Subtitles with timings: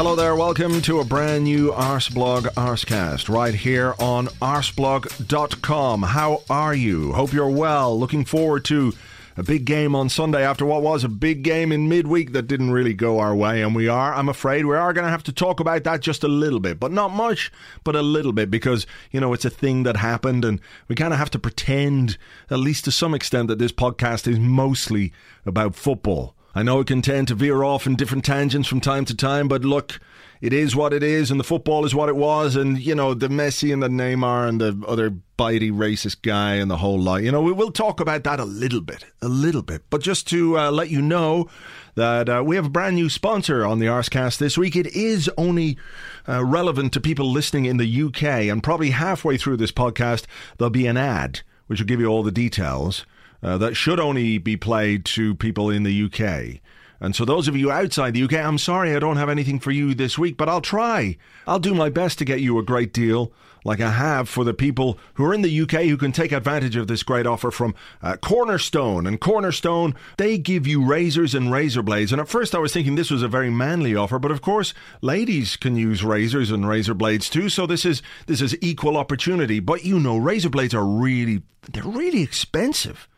[0.00, 6.02] Hello there, welcome to a brand new Arseblog Arsecast right here on arseblog.com.
[6.04, 7.12] How are you?
[7.12, 8.00] Hope you're well.
[8.00, 8.94] Looking forward to
[9.36, 12.70] a big game on Sunday after what was a big game in midweek that didn't
[12.70, 13.60] really go our way.
[13.60, 16.24] And we are, I'm afraid, we are going to have to talk about that just
[16.24, 17.52] a little bit, but not much,
[17.84, 21.12] but a little bit because, you know, it's a thing that happened and we kind
[21.12, 22.16] of have to pretend,
[22.48, 25.12] at least to some extent, that this podcast is mostly
[25.44, 26.34] about football.
[26.54, 29.46] I know it can tend to veer off in different tangents from time to time,
[29.46, 30.00] but look,
[30.40, 33.14] it is what it is, and the football is what it was, and you know
[33.14, 37.22] the Messi and the Neymar and the other bitey racist guy and the whole lot.
[37.22, 39.82] You know, we will talk about that a little bit, a little bit.
[39.90, 41.48] But just to uh, let you know
[41.94, 44.76] that uh, we have a brand new sponsor on the Arsecast this week.
[44.76, 45.76] It is only
[46.26, 50.24] uh, relevant to people listening in the UK, and probably halfway through this podcast
[50.56, 53.04] there'll be an ad which will give you all the details
[53.42, 56.60] uh, that should only be played to people in the UK.
[57.02, 59.70] And so, those of you outside the UK, I'm sorry I don't have anything for
[59.70, 61.16] you this week, but I'll try.
[61.46, 63.32] I'll do my best to get you a great deal,
[63.64, 66.76] like I have for the people who are in the UK who can take advantage
[66.76, 69.06] of this great offer from uh, Cornerstone.
[69.06, 72.12] And Cornerstone, they give you razors and razor blades.
[72.12, 74.74] And at first, I was thinking this was a very manly offer, but of course,
[75.00, 77.48] ladies can use razors and razor blades too.
[77.48, 79.60] So this is this is equal opportunity.
[79.60, 83.08] But you know, razor blades are really they're really expensive,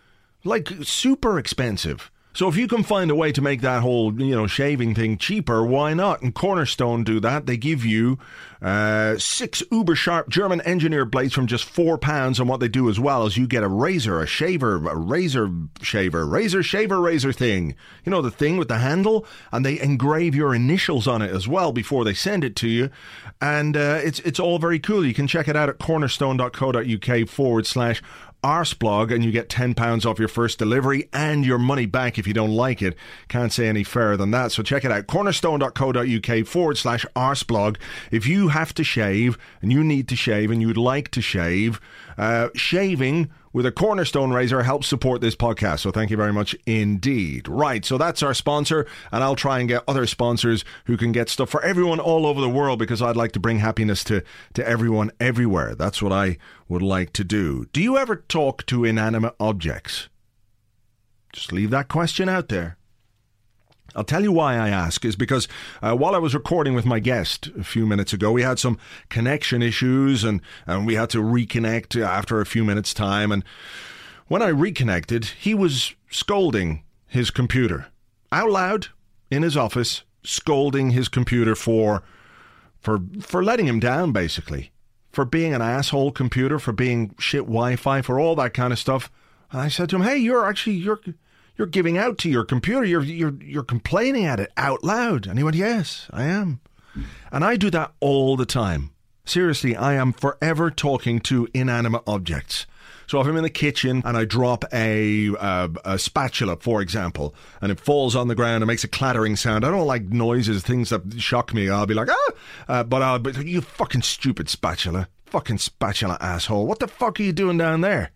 [0.45, 2.11] like super expensive.
[2.35, 5.19] So if you can find a way to make that whole, you know, shaving thing
[5.19, 6.23] cheaper, why not?
[6.23, 7.45] And Cornerstone do that.
[7.45, 8.19] They give you
[8.63, 12.41] uh, six uber sharp German engineered blades from just four pounds.
[12.41, 15.51] And what they do as well is you get a razor, a shaver, a razor
[15.83, 17.75] shaver, razor shaver, razor thing.
[18.05, 21.47] You know, the thing with the handle, and they engrave your initials on it as
[21.47, 22.89] well before they send it to you.
[23.43, 25.05] And uh, it's it's all very cool.
[25.05, 28.03] You can check it out at cornerstone.co.uk forward slash
[28.43, 32.35] Arseblog and you get £10 off your first delivery and your money back if you
[32.35, 32.97] don't like it.
[33.29, 34.53] Can't say any fairer than that.
[34.53, 35.07] So check it out.
[35.07, 37.77] Cornerstone.co.uk forward slash Arseblog.
[38.11, 41.81] If you have to shave and you need to shave and you'd like to shave,
[42.19, 45.81] uh, shaving with a cornerstone razor helps support this podcast.
[45.81, 47.49] So thank you very much indeed.
[47.49, 47.85] Right.
[47.85, 48.87] So that's our sponsor.
[49.11, 52.41] And I'll try and get other sponsors who can get stuff for everyone all over
[52.41, 54.23] the world because I'd like to bring happiness to,
[54.55, 55.75] to everyone everywhere.
[55.75, 57.67] That's what I would like to do.
[57.73, 60.09] Do you ever talk to inanimate objects?
[61.33, 62.77] Just leave that question out there.
[63.95, 65.49] I'll tell you why I ask is because
[65.83, 68.79] uh, while I was recording with my guest a few minutes ago, we had some
[69.09, 73.31] connection issues and, and we had to reconnect after a few minutes' time.
[73.33, 73.45] And
[74.29, 77.89] when I reconnected, he was scolding his computer
[78.31, 78.89] out loud
[79.31, 82.03] in his office, scolding his computer for
[82.81, 84.73] for for letting him down, basically,
[85.11, 89.11] for being an asshole computer, for being shit Wi-Fi, for all that kind of stuff.
[89.51, 91.01] And I said to him, "Hey, you're actually you're."
[91.63, 92.85] You're giving out to your computer.
[92.85, 95.29] You're you're you're complaining at it out loud.
[95.29, 96.61] And he went, Yes, I am.
[97.31, 98.91] And I do that all the time.
[99.25, 102.67] Seriously, I am forever talking to inanimate objects.
[103.07, 105.29] So if I'm in the kitchen and I drop a,
[105.85, 109.65] a spatula, for example, and it falls on the ground and makes a clattering sound,
[109.65, 111.71] I don't like noises, things that shock me.
[111.71, 112.33] I'll be like, ah,
[112.67, 116.67] uh, but I'll be, you fucking stupid spatula, fucking spatula asshole.
[116.67, 118.11] What the fuck are you doing down there,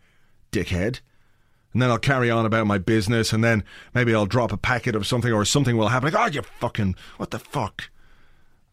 [0.51, 0.99] dickhead?
[1.77, 4.97] And then I'll carry on about my business, and then maybe I'll drop a packet
[4.97, 6.11] of something, or something will happen.
[6.11, 7.91] Like, oh, you fucking, what the fuck?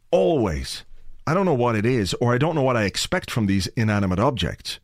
[0.09, 0.85] Always.
[1.27, 3.67] I don't know what it is, or I don't know what I expect from these
[3.75, 4.79] inanimate objects,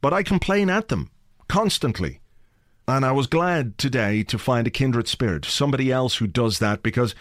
[0.00, 1.12] but I complain at them
[1.46, 2.18] constantly.
[2.88, 6.82] And I was glad today to find a kindred spirit, somebody else who does that,
[6.82, 7.14] because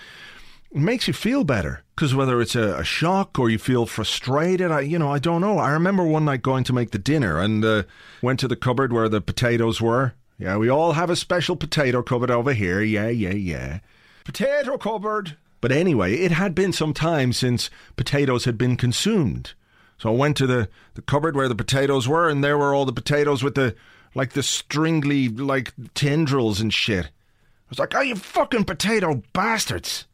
[0.76, 1.84] makes you feel better.
[1.96, 5.42] Because whether it's a, a, shock or you feel frustrated, I you know I don't
[5.42, 5.60] know.
[5.60, 7.84] I remember one night going to make the dinner and uh,
[8.22, 10.14] went to the cupboard where the potatoes were.
[10.38, 12.82] Yeah, we all have a special potato cupboard over here.
[12.82, 13.80] Yeah, yeah, yeah.
[14.26, 15.38] Potato cupboard.
[15.62, 19.54] But anyway, it had been some time since potatoes had been consumed.
[19.98, 22.86] So I went to the, the cupboard where the potatoes were, and there were all
[22.86, 23.76] the potatoes with the
[24.14, 27.06] like the stringly like tendrils and shit.
[27.06, 30.06] I was like, "Oh, you fucking potato bastards!"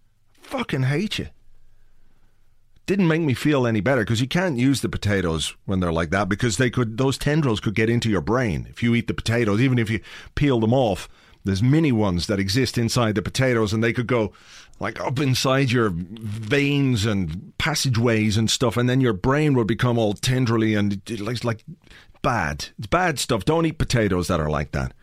[0.41, 1.27] Fucking hate you.
[2.85, 6.09] Didn't make me feel any better because you can't use the potatoes when they're like
[6.09, 9.13] that because they could those tendrils could get into your brain if you eat the
[9.13, 9.61] potatoes.
[9.61, 10.01] Even if you
[10.35, 11.07] peel them off,
[11.45, 14.33] there's mini ones that exist inside the potatoes and they could go
[14.79, 19.97] like up inside your veins and passageways and stuff, and then your brain would become
[19.97, 21.63] all tendrily and it's like
[22.21, 22.69] bad.
[22.77, 23.45] It's bad stuff.
[23.45, 24.93] Don't eat potatoes that are like that.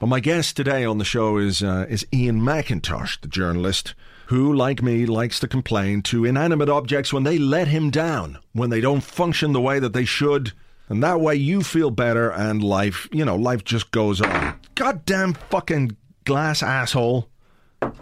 [0.00, 3.94] But my guest today on the show is uh, is Iain Macintosh, the journalist
[4.32, 8.70] who, like me, likes to complain to inanimate objects when they let him down, when
[8.70, 10.52] they don't function the way that they should.
[10.88, 14.58] And that way you feel better and life, you know, life just goes on.
[14.74, 17.28] Goddamn fucking glass asshole.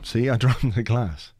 [0.02, 1.32] See, I dropped the glass.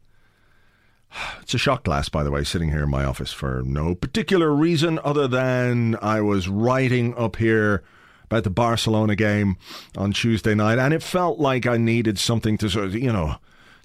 [1.41, 4.51] It's a shot glass, by the way, sitting here in my office for no particular
[4.51, 7.81] reason other than I was writing up here
[8.25, 9.55] about the Barcelona game
[9.97, 13.37] on Tuesday night, and it felt like I needed something to sort of, you know,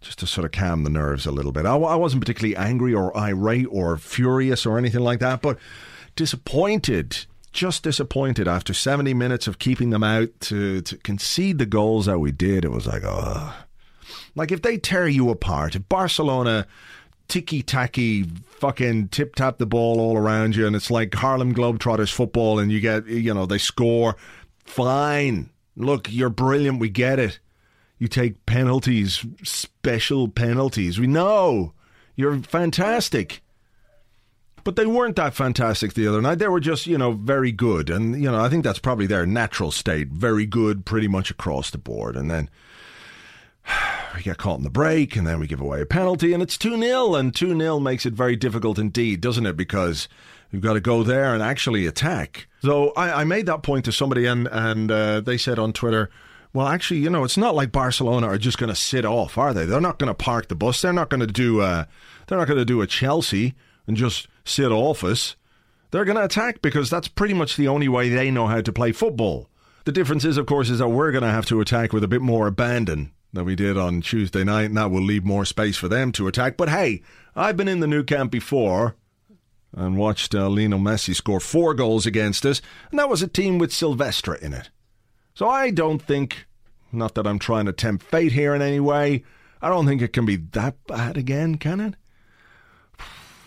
[0.07, 1.67] just to sort of calm the nerves a little bit.
[1.67, 5.59] I, I wasn't particularly angry or irate or furious or anything like that, but
[6.15, 7.27] disappointed
[7.57, 12.19] just disappointed after 70 minutes of keeping them out to, to concede the goals that
[12.19, 12.65] we did.
[12.65, 13.55] It was like, oh.
[14.35, 16.67] Like if they tear you apart, if Barcelona
[17.29, 22.13] ticky tacky fucking tip tap the ball all around you and it's like Harlem Globetrotters
[22.13, 24.17] football and you get, you know, they score,
[24.65, 25.51] fine.
[25.77, 26.79] Look, you're brilliant.
[26.79, 27.41] We get it.
[27.99, 30.99] You take penalties, special penalties.
[30.99, 31.73] We know.
[32.15, 33.43] You're fantastic
[34.67, 36.41] but they weren't that fantastic the other night.
[36.41, 37.89] They were just, you know, very good.
[37.89, 40.09] And, you know, I think that's probably their natural state.
[40.09, 42.17] Very good pretty much across the board.
[42.17, 42.51] And then
[44.17, 46.59] we get caught in the break and then we give away a penalty and it's
[46.59, 47.15] 2 0.
[47.15, 49.57] And 2 0 makes it very difficult indeed, doesn't it?
[49.57, 50.09] Because
[50.51, 52.49] we've got to go there and actually attack.
[52.61, 56.11] So I, I made that point to somebody and, and uh, they said on Twitter,
[56.57, 59.55] well, actually, you know, it's not like Barcelona are just going to sit off, are
[59.55, 59.65] they?
[59.65, 60.83] They're not going to park the bus.
[60.83, 61.61] They're not going to do.
[61.61, 61.87] A,
[62.27, 63.55] they're not going to do a Chelsea
[63.87, 65.37] and just sit off us,
[65.91, 68.73] they're going to attack because that's pretty much the only way they know how to
[68.73, 69.49] play football.
[69.85, 72.09] The difference is, of course, is that we're going to have to attack with a
[72.09, 75.77] bit more abandon than we did on Tuesday night, and that will leave more space
[75.77, 76.57] for them to attack.
[76.57, 77.03] But hey,
[77.37, 78.97] I've been in the Nou Camp before
[79.73, 82.61] and watched uh, Lionel Messi score four goals against us,
[82.91, 84.71] and that was a team with Silvestre in it.
[85.37, 86.47] So I don't think,
[86.91, 89.23] not that I'm trying to tempt fate here in any way,
[89.61, 91.95] I don't think it can be that bad again, can it?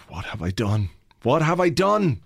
[0.07, 0.89] What have I done?
[1.23, 2.21] What have I done?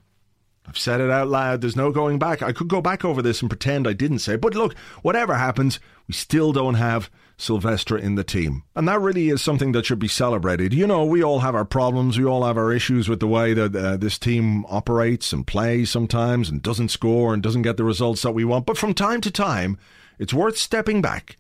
[0.68, 1.62] I've said it out loud.
[1.62, 2.42] There's no going back.
[2.42, 4.42] I could go back over this and pretend I didn't say it.
[4.42, 7.10] But look, whatever happens, we still don't have
[7.44, 8.64] Silvestre in the team.
[8.76, 10.74] And that really is something that should be celebrated.
[10.74, 12.18] You know, we all have our problems.
[12.18, 15.90] We all have our issues with the way that uh, this team operates and plays
[15.90, 18.66] sometimes and doesn't score and doesn't get the results that we want.
[18.66, 19.78] But from time to time,
[20.18, 21.38] it's worth stepping back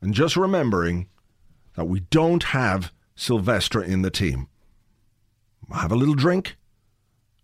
[0.00, 1.08] and just remembering
[1.74, 4.48] that we don't have Silvestre in the team
[5.72, 6.56] have a little drink,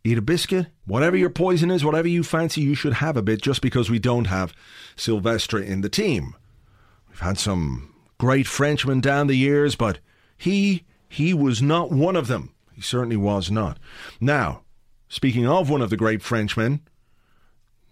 [0.04, 3.40] eat a biscuit, whatever your poison is, whatever you fancy, you should have a bit
[3.40, 4.54] just because we don't have
[4.96, 6.34] Silvestre in the team.
[7.16, 10.00] We've had some great Frenchmen down the years, but
[10.36, 12.52] he he was not one of them.
[12.74, 13.78] He certainly was not.
[14.20, 14.64] Now,
[15.08, 16.80] speaking of one of the great Frenchmen,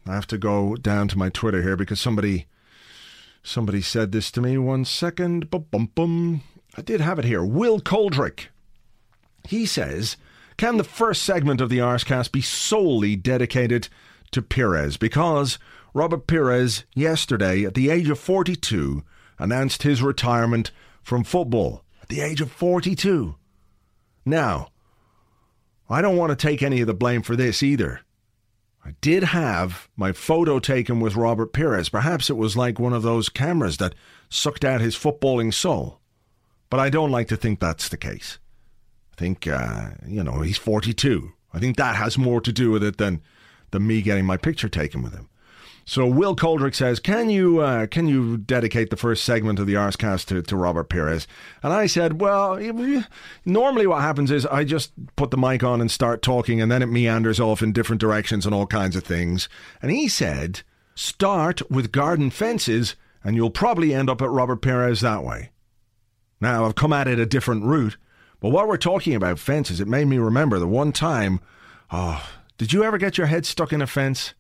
[0.07, 2.49] I have to go down to my Twitter here because somebody
[3.43, 4.59] somebody said this to me.
[4.59, 5.51] One second.
[5.51, 6.43] Bum, bum, bum.
[6.77, 7.43] I did have it here.
[7.43, 8.49] Will Coldrick.
[9.49, 10.19] He says
[10.59, 13.89] can the first segment of the Arsecast be solely dedicated
[14.33, 14.99] to Pires?
[14.99, 15.59] Because
[15.95, 19.03] Robert Pires, yesterday, at the age of 42,
[19.45, 20.71] announced his retirement
[21.03, 21.85] from football.
[22.03, 23.37] At the age of 42.
[24.27, 24.69] Now,
[25.89, 28.01] I don't want to take any of the blame for this either.
[28.85, 31.89] I did have my photo taken with Robert Pires.
[31.89, 33.95] Perhaps it was like one of those cameras that
[34.29, 36.01] sucked out his footballing soul.
[36.69, 38.39] But I don't like to think that's the case.
[39.13, 41.33] I think, uh, you know, he's 42.
[41.53, 43.23] I think that has more to do with it than,
[43.71, 45.29] than me getting my picture taken with him.
[45.87, 49.75] So Will Coldrick says, "Can you uh, can you dedicate the first segment of the
[49.75, 51.27] Arsecast to, to Robert Pires?"
[51.63, 52.59] And I said, "Well,
[53.45, 56.83] normally what happens is I just put the mic on and start talking, and then
[56.83, 59.49] it meanders off in different directions and all kinds of things."
[59.83, 60.63] And he said,
[60.95, 65.51] "Start with garden fences, and you'll probably end up at Robert Pires that way."
[66.41, 67.99] Now I've come at it a different route,
[68.41, 71.41] but while we're talking about fences, it made me remember the one time.
[71.91, 72.27] Oh,
[72.57, 74.33] did you ever get your head stuck in a fence?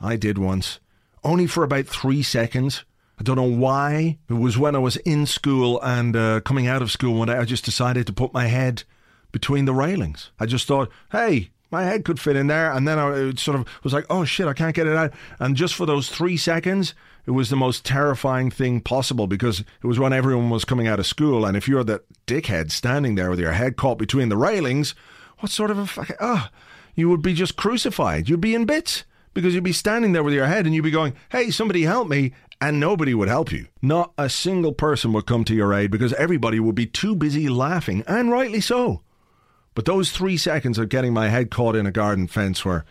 [0.00, 0.80] I did once.
[1.22, 2.84] Only for about three seconds.
[3.18, 4.18] I don't know why.
[4.28, 7.34] It was when I was in school and uh, coming out of school one day.
[7.34, 8.84] I just decided to put my head
[9.30, 10.30] between the railings.
[10.40, 12.72] I just thought, hey, my head could fit in there.
[12.72, 15.12] And then I sort of was like, oh shit, I can't get it out.
[15.38, 16.94] And just for those three seconds,
[17.26, 20.98] it was the most terrifying thing possible because it was when everyone was coming out
[20.98, 21.44] of school.
[21.44, 24.94] And if you're that dickhead standing there with your head caught between the railings,
[25.40, 26.58] what sort of a fucking, ah, oh,
[26.94, 28.28] you would be just crucified.
[28.28, 29.04] You'd be in bits
[29.34, 32.08] because you'd be standing there with your head and you'd be going, hey, somebody help
[32.08, 32.32] me.
[32.62, 33.68] And nobody would help you.
[33.80, 37.48] Not a single person would come to your aid because everybody would be too busy
[37.48, 39.02] laughing, and rightly so.
[39.74, 42.84] But those three seconds of getting my head caught in a garden fence were,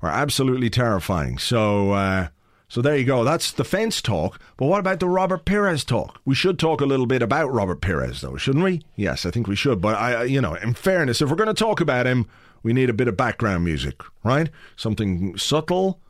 [0.00, 1.36] were absolutely terrifying.
[1.36, 2.28] So, uh,
[2.66, 3.24] so there you go.
[3.24, 4.40] That's the fence talk.
[4.56, 6.20] But what about the Robert Pires talk?
[6.24, 8.80] We should talk a little bit about Robert Pires, though, shouldn't we?
[8.96, 9.82] Yes, I think we should.
[9.82, 12.26] But I, you know, in fairness, if we're going to talk about him,
[12.62, 14.50] we need a bit of background music, right?
[14.76, 16.00] Something subtle,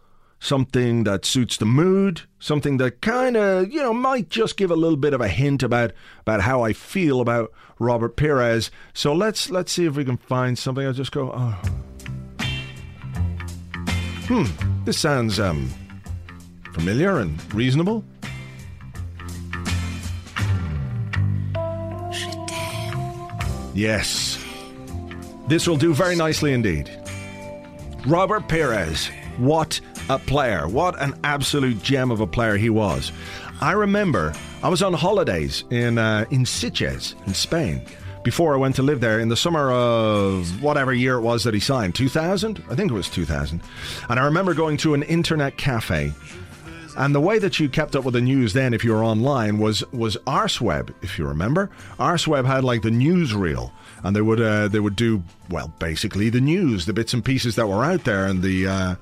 [0.41, 4.77] something that suits the mood, something that kind of, you know, might just give a
[4.77, 5.93] little bit of a hint about
[6.23, 8.71] about how I feel about Robert Pires.
[8.95, 10.85] So let's let's see if we can find something.
[10.85, 11.61] I'll just go, oh.
[14.27, 15.71] Hmm, this sounds um
[16.73, 18.05] familiar and reasonable.
[23.75, 24.40] Yes.
[25.51, 26.89] This will do very nicely indeed.
[28.07, 30.69] Robert Pires, what a player.
[30.69, 33.11] What an absolute gem of a player he was.
[33.61, 37.83] I remember I was on holidays in uh, in Sitges in Spain
[38.23, 41.55] before I went to live there in the summer of whatever year it was that
[41.55, 43.61] he signed 2000 I think it was 2000
[44.09, 46.13] and I remember going to an internet cafe
[46.97, 49.59] and the way that you kept up with the news then, if you were online,
[49.59, 50.93] was was Arseweb.
[51.03, 53.71] If you remember, Arseweb had like the newsreel,
[54.03, 57.57] and they would uh, they would do well, basically the news, the bits and pieces
[57.57, 58.67] that were out there, and the.
[58.67, 58.95] Uh,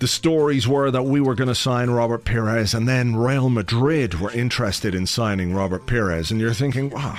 [0.00, 4.20] the stories were that we were going to sign Robert Pires, and then Real Madrid
[4.20, 6.30] were interested in signing Robert Pires.
[6.30, 7.16] and you're thinking, wow,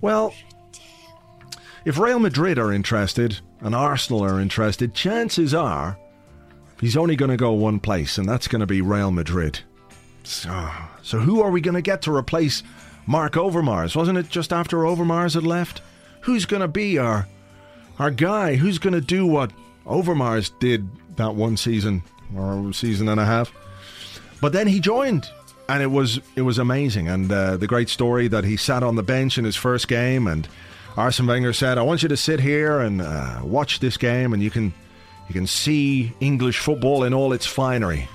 [0.00, 0.32] well,
[1.84, 5.98] if Real Madrid are interested and Arsenal are interested, chances are
[6.80, 9.60] he's only going to go one place, and that's going to be Real Madrid.
[10.24, 10.70] So,
[11.02, 12.62] so who are we going to get to replace
[13.06, 13.96] Marc Overmars?
[13.96, 15.80] Wasn't it just after Overmars had left?
[16.22, 17.26] Who's going to be our
[17.98, 18.56] our guy?
[18.56, 19.52] Who's going to do what
[19.86, 22.02] Overmars did that one season
[22.36, 23.52] or season and a half?
[24.40, 25.28] But then he joined,
[25.68, 27.08] and it was it was amazing.
[27.08, 30.26] And uh, the great story that he sat on the bench in his first game,
[30.26, 30.48] and
[30.96, 34.42] Arsene Wenger said, "I want you to sit here and uh, watch this game, and
[34.42, 34.72] you can."
[35.28, 38.06] You can see English football in all its finery.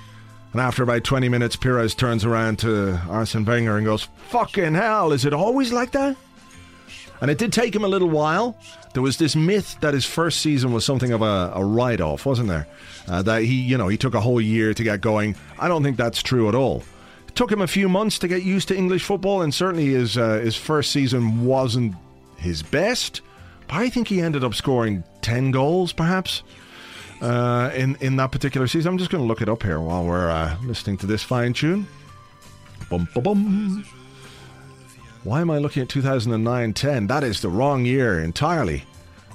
[0.52, 5.12] And after about 20 minutes, Pires turns around to Arsene Wenger and goes, Fucking hell,
[5.12, 6.16] is it always like that?
[7.20, 8.56] And it did take him a little while.
[8.94, 12.24] There was this myth that his first season was something of a, a write off,
[12.24, 12.66] wasn't there?
[13.06, 15.36] Uh, that he, you know, he took a whole year to get going.
[15.58, 16.84] I don't think that's true at all.
[17.26, 20.16] It took him a few months to get used to English football, and certainly his,
[20.16, 21.94] uh, his first season wasn't
[22.36, 23.20] his best.
[23.66, 26.42] But I think he ended up scoring 10 goals, perhaps
[27.20, 28.92] uh, in in that particular season.
[28.92, 31.52] I'm just going to look it up here while we're uh, listening to this fine
[31.52, 31.86] tune.
[32.90, 33.84] Bum, bum, bum.
[35.24, 37.08] Why am I looking at 2009-10?
[37.08, 38.84] That is the wrong year entirely.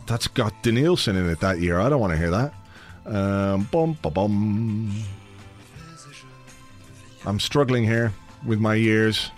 [0.08, 1.80] That's got Denilson in it that year.
[1.80, 2.54] I don't want to hear that.
[3.06, 5.04] Um, bum, bum, bum.
[7.26, 8.12] I'm struggling here
[8.46, 9.30] with my years.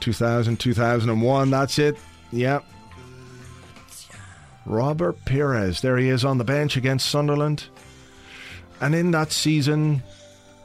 [0.00, 1.98] 2000, 2001, that's it.
[2.32, 2.64] Yep,
[4.66, 5.80] Robert Pires.
[5.80, 7.64] There he is on the bench against Sunderland.
[8.80, 10.02] And in that season,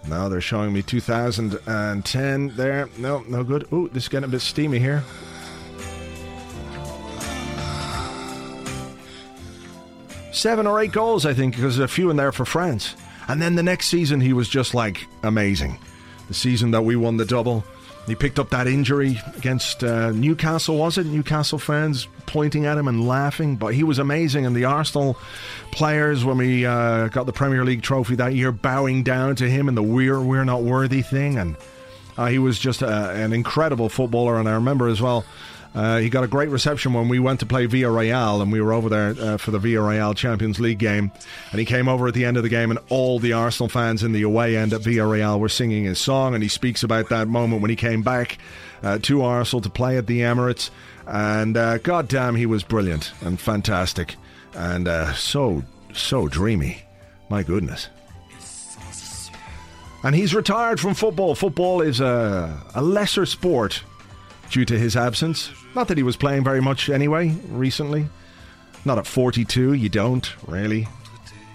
[0.08, 2.90] now they're showing me 2010 there.
[2.98, 3.68] No, no good.
[3.74, 5.04] Ooh, this is getting a bit steamy here.
[10.32, 12.96] Seven or eight goals, I think, because there's a few in there for France.
[13.28, 15.80] And then the next season, he was just like amazing.
[16.28, 17.64] The season that we won the double.
[18.08, 21.08] He picked up that injury against uh, Newcastle, was it?
[21.08, 24.46] Newcastle fans pointing at him and laughing, but he was amazing.
[24.46, 25.18] And the Arsenal
[25.72, 29.68] players, when we uh, got the Premier League trophy that year, bowing down to him
[29.68, 31.56] and the "We're we're not worthy" thing, and
[32.16, 34.38] uh, he was just a, an incredible footballer.
[34.38, 35.26] And I remember as well.
[35.75, 38.72] Uh, he got a great reception when we went to play Villarreal, and we were
[38.72, 41.12] over there uh, for the Villarreal Champions League game.
[41.51, 44.01] And he came over at the end of the game, and all the Arsenal fans
[44.01, 46.34] in the away end at Villarreal were singing his song.
[46.34, 48.38] And he speaks about that moment when he came back
[48.84, 50.70] uh, to Arsenal to play at the Emirates.
[51.05, 54.15] And uh, goddamn, he was brilliant and fantastic,
[54.53, 55.63] and uh, so
[55.94, 56.84] so dreamy.
[57.29, 57.89] My goodness.
[60.03, 61.34] And he's retired from football.
[61.36, 63.84] Football is a, a lesser sport
[64.51, 65.50] due to his absence.
[65.75, 68.08] Not that he was playing very much anyway, recently.
[68.86, 70.88] Not at 42, you don't, really.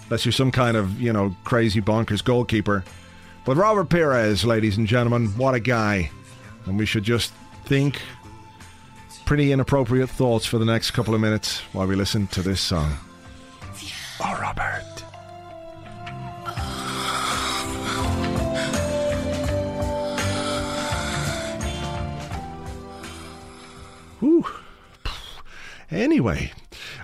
[0.05, 2.85] Unless you're some kind of, you know, crazy bonkers goalkeeper.
[3.47, 6.11] But Robert Pires, ladies and gentlemen, what a guy.
[6.67, 7.33] And we should just
[7.65, 8.03] think
[9.25, 12.97] pretty inappropriate thoughts for the next couple of minutes while we listen to this song.
[14.23, 14.90] Oh, Robert.
[24.21, 24.47] Whew.
[25.91, 26.53] Anyway,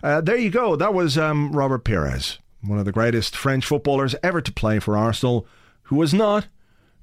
[0.03, 0.77] uh, there you go.
[0.77, 4.97] That was um, Robert Pires, one of the greatest French footballers ever to play for
[4.97, 5.47] Arsenal,
[5.85, 6.47] who was not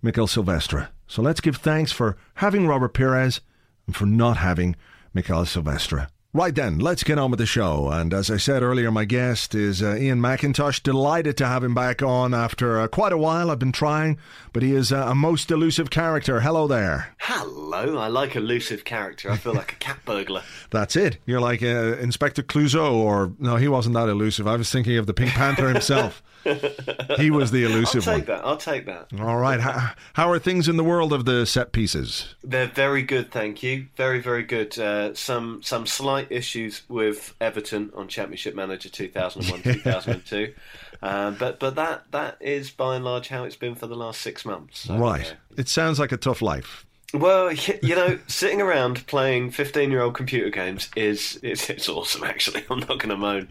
[0.03, 0.89] Mikaël Silvestre.
[1.07, 3.41] So let's give thanks for having Robert Pires
[3.85, 4.75] and for not having
[5.13, 6.07] Mikaël Silvestre.
[6.35, 7.89] Right then, let's get on with the show.
[7.91, 10.79] And as I said earlier, my guest is uh, Iain Macintosh.
[10.79, 13.51] Delighted to have him back on after uh, quite a while.
[13.51, 14.17] I've been trying,
[14.51, 16.41] but he is uh, a most elusive character.
[16.41, 17.13] Hello there.
[17.19, 19.29] Hello, I like elusive character.
[19.29, 20.41] I feel like a cat burglar.
[20.71, 21.19] That's it.
[21.27, 24.47] You're like uh, Inspector Clouseau, or no, he wasn't that elusive.
[24.47, 26.23] I was thinking of the Pink Panther himself.
[27.17, 28.37] he was the elusive I'll take one.
[28.37, 28.45] that.
[28.45, 29.07] I'll take that.
[29.19, 29.59] All right.
[29.59, 32.35] How, how are things in the world of the set pieces?
[32.43, 33.87] They're very good, thank you.
[33.95, 34.77] Very, very good.
[34.77, 40.53] Uh, some some slight issues with Everton on Championship Manager 2001 2002,
[41.01, 44.21] uh, but but that that is by and large how it's been for the last
[44.21, 44.81] six months.
[44.81, 45.35] So, right.
[45.57, 46.85] It sounds like a tough life.
[47.13, 52.23] Well, you know, sitting around playing fifteen-year-old computer games is it's, it's awesome.
[52.23, 53.49] Actually, I'm not going to moan.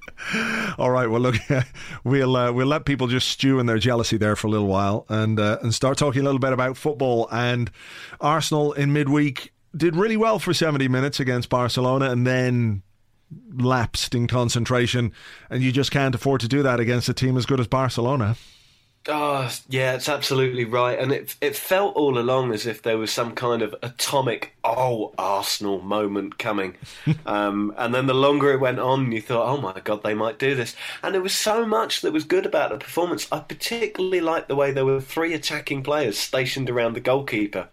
[0.79, 1.09] All right.
[1.09, 1.37] Well, look,
[2.05, 5.07] we'll uh, we'll let people just stew in their jealousy there for a little while,
[5.09, 7.29] and uh, and start talking a little bit about football.
[7.31, 7.71] And
[8.21, 12.83] Arsenal in midweek did really well for 70 minutes against Barcelona, and then
[13.55, 15.13] lapsed in concentration.
[15.51, 18.37] And you just can't afford to do that against a team as good as Barcelona.
[19.09, 20.97] Oh, yeah, it's absolutely right.
[20.97, 25.13] And it it felt all along as if there was some kind of atomic, oh,
[25.19, 26.77] Arsenal moment coming.
[27.27, 30.39] um, and then the longer it went on, you thought, oh my God, they might
[30.39, 30.77] do this.
[31.03, 33.27] And there was so much that was good about the performance.
[33.33, 37.69] I particularly liked the way there were three attacking players stationed around the goalkeeper.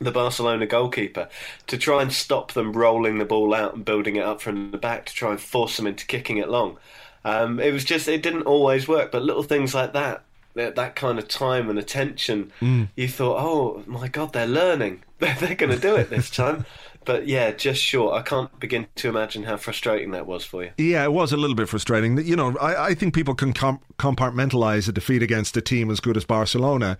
[0.00, 1.28] The Barcelona goalkeeper
[1.66, 4.78] to try and stop them rolling the ball out and building it up from the
[4.78, 6.78] back to try and force them into kicking it long.
[7.24, 10.24] Um, it was just it didn't always work, but little things like that
[10.54, 12.88] that, that kind of time and attention, mm.
[12.96, 15.02] you thought, oh my God, they're learning.
[15.22, 16.66] They're, they're going to do it this time.
[17.04, 18.14] but yeah, just short.
[18.14, 20.70] I can't begin to imagine how frustrating that was for you.
[20.76, 22.18] Yeah, it was a little bit frustrating.
[22.18, 26.00] You know, I, I think people can com- compartmentalize a defeat against a team as
[26.00, 26.98] good as Barcelona.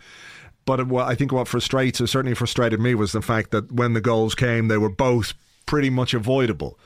[0.64, 3.73] But it, well, I think what frustrates, or certainly frustrated me, was the fact that
[3.73, 5.35] when the goals came, they were both
[5.66, 6.78] pretty much avoidable.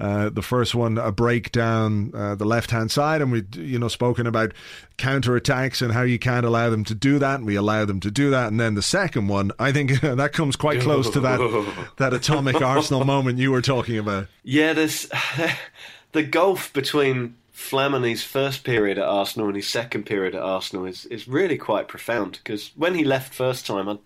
[0.00, 3.78] Uh, the first one, a break down uh, the left hand side, and we, you
[3.78, 4.52] know, spoken about
[4.96, 8.00] counter attacks and how you can't allow them to do that, and we allow them
[8.00, 8.48] to do that.
[8.48, 11.38] And then the second one, I think that comes quite close to that
[11.98, 14.28] that atomic Arsenal moment you were talking about.
[14.42, 15.08] Yeah, there's
[16.12, 21.04] the gulf between Flamini's first period at Arsenal and his second period at Arsenal is,
[21.06, 23.98] is really quite profound because when he left first time, I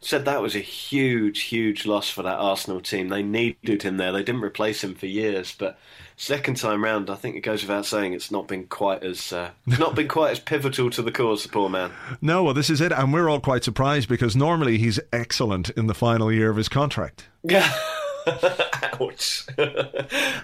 [0.00, 3.08] said that was a huge, huge loss for that Arsenal team.
[3.08, 4.12] They needed him there.
[4.12, 5.78] They didn't replace him for years, but
[6.16, 9.50] second time round, I think it goes without saying it's not been quite as uh,
[9.66, 11.42] not been quite as pivotal to the cause.
[11.42, 11.92] The poor man.
[12.20, 15.86] No, well, this is it, and we're all quite surprised because normally he's excellent in
[15.86, 17.28] the final year of his contract.
[17.42, 17.72] Yeah.
[19.00, 19.46] Ouch.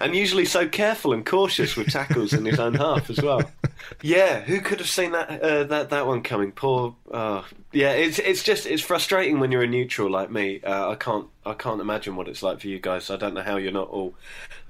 [0.01, 3.41] and usually so careful and cautious with tackles in his own half as well.
[4.01, 6.51] Yeah, who could have seen that uh, that that one coming?
[6.51, 6.95] Poor.
[7.11, 10.59] Uh, yeah, it's it's just it's frustrating when you're a neutral like me.
[10.61, 13.11] Uh, I can't I can't imagine what it's like for you guys.
[13.11, 14.15] I don't know how you're not all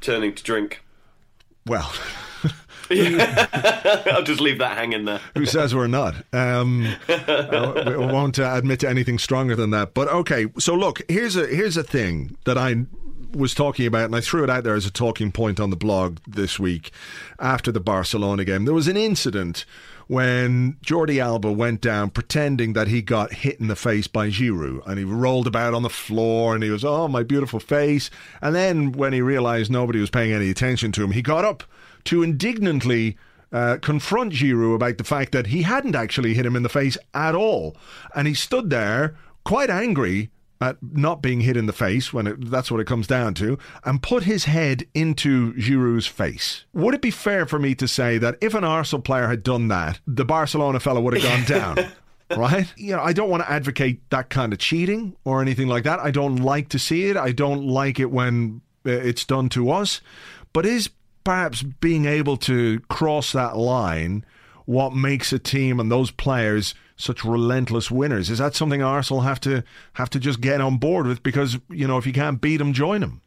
[0.02, 0.84] turning to drink.
[1.68, 1.92] Well,
[2.92, 5.20] I'll just leave that hanging there.
[5.34, 6.16] who says we're not?
[6.32, 9.94] Um, we won't uh, admit to anything stronger than that.
[9.96, 12.86] But okay, so look, here's a here's a thing that I
[13.34, 15.76] was talking about, and I threw it out there as a talking point on the
[15.76, 16.92] blog this week
[17.40, 18.66] after the Barcelona game.
[18.66, 19.66] There was an incident
[20.08, 24.86] when Jordi Alba went down pretending that he got hit in the face by Giroud
[24.86, 28.10] and he rolled about on the floor and he was, oh, my beautiful face.
[28.42, 31.64] And then when he realized nobody was paying any attention to him, he got up
[32.06, 33.18] to indignantly
[33.52, 36.98] uh, confront Giroud about the fact that he hadn't actually hit him in the face
[37.14, 37.76] at all.
[38.14, 40.30] And he stood there quite angry
[40.62, 43.58] at not being hit in the face when it, that's what it comes down to,
[43.84, 46.66] and put his head into Giroud's face.
[46.74, 49.68] Would it be fair for me to say that if an Arsenal player had done
[49.68, 51.92] that, the Barcelona fellow would have gone down?
[52.38, 52.72] right?
[52.78, 56.00] You know, I don't want to advocate that kind of cheating or anything like that.
[56.00, 57.18] I don't like to see it.
[57.18, 60.02] I don't like it when uh, it's done to us.
[60.54, 60.90] But is
[61.24, 64.26] perhaps being able to cross that line
[64.66, 68.30] what makes a team and those players such relentless winners?
[68.30, 71.24] Is that something Arsenal have to have to just get on board with?
[71.24, 73.22] Because you know, if you can't beat them, join them.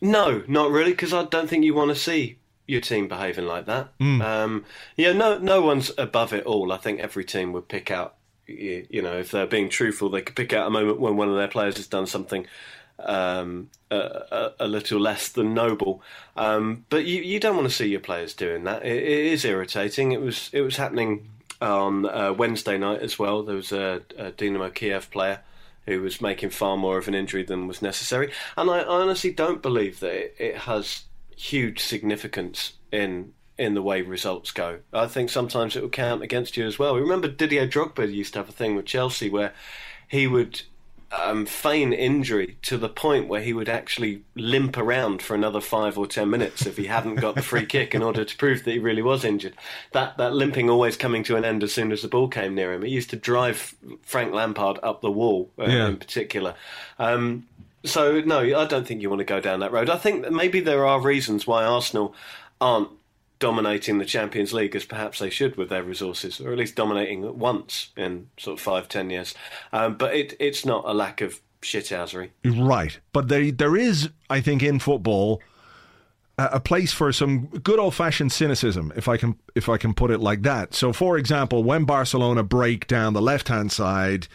[0.00, 3.66] No, not really, because I don't think you want to see your team behaving like
[3.66, 3.92] that.
[4.00, 4.64] Um,
[4.96, 6.72] yeah, no, no one's above it all.
[6.72, 8.16] I think every team would pick out,
[8.46, 11.36] you know, if they're being truthful, they could pick out a moment when one of
[11.36, 12.46] their players has done something
[13.04, 16.02] um, a, a, a little less than noble.
[16.36, 18.84] Um, but you, you don't want to see your players doing that.
[18.84, 20.12] It, it is irritating.
[20.12, 21.28] It was it was happening
[21.60, 23.42] on uh, Wednesday night as well.
[23.42, 25.40] There was a, a Dynamo Kiev player
[25.86, 28.32] who was making far more of an injury than was necessary.
[28.56, 31.02] And I honestly don't believe that it, it has
[31.36, 34.78] huge significance in in the way results go.
[34.92, 36.96] I think sometimes it will count against you as well.
[36.96, 39.52] Remember Didier Drogba used to have a thing with Chelsea where
[40.08, 40.62] he would
[41.12, 45.98] um, feign injury to the point where he would actually limp around for another five
[45.98, 48.70] or ten minutes if he hadn't got the free kick in order to prove that
[48.72, 49.54] he really was injured.
[49.92, 52.72] That that limping always coming to an end as soon as the ball came near
[52.72, 52.82] him.
[52.84, 55.88] It used to drive Frank Lampard up the wall uh, Yeah.
[55.88, 56.54] in particular.
[56.98, 57.46] Um,
[57.84, 59.90] so no, I don't think you want to go down that road.
[59.90, 62.14] I think that maybe there are reasons why Arsenal
[62.60, 62.88] aren't
[63.42, 67.24] dominating the Champions League as perhaps they should with their resources, or at least dominating
[67.24, 69.34] it once in sort of five, ten years.
[69.72, 72.30] Um, but it, it's not a lack of shithousery.
[72.44, 73.00] Right.
[73.12, 75.42] But there, there is, I think, in football,
[76.38, 79.92] a, a place for some good old fashioned cynicism, if I can, if I can
[79.92, 80.72] put it like that.
[80.72, 84.28] So, for example, when Barcelona break down the left hand side,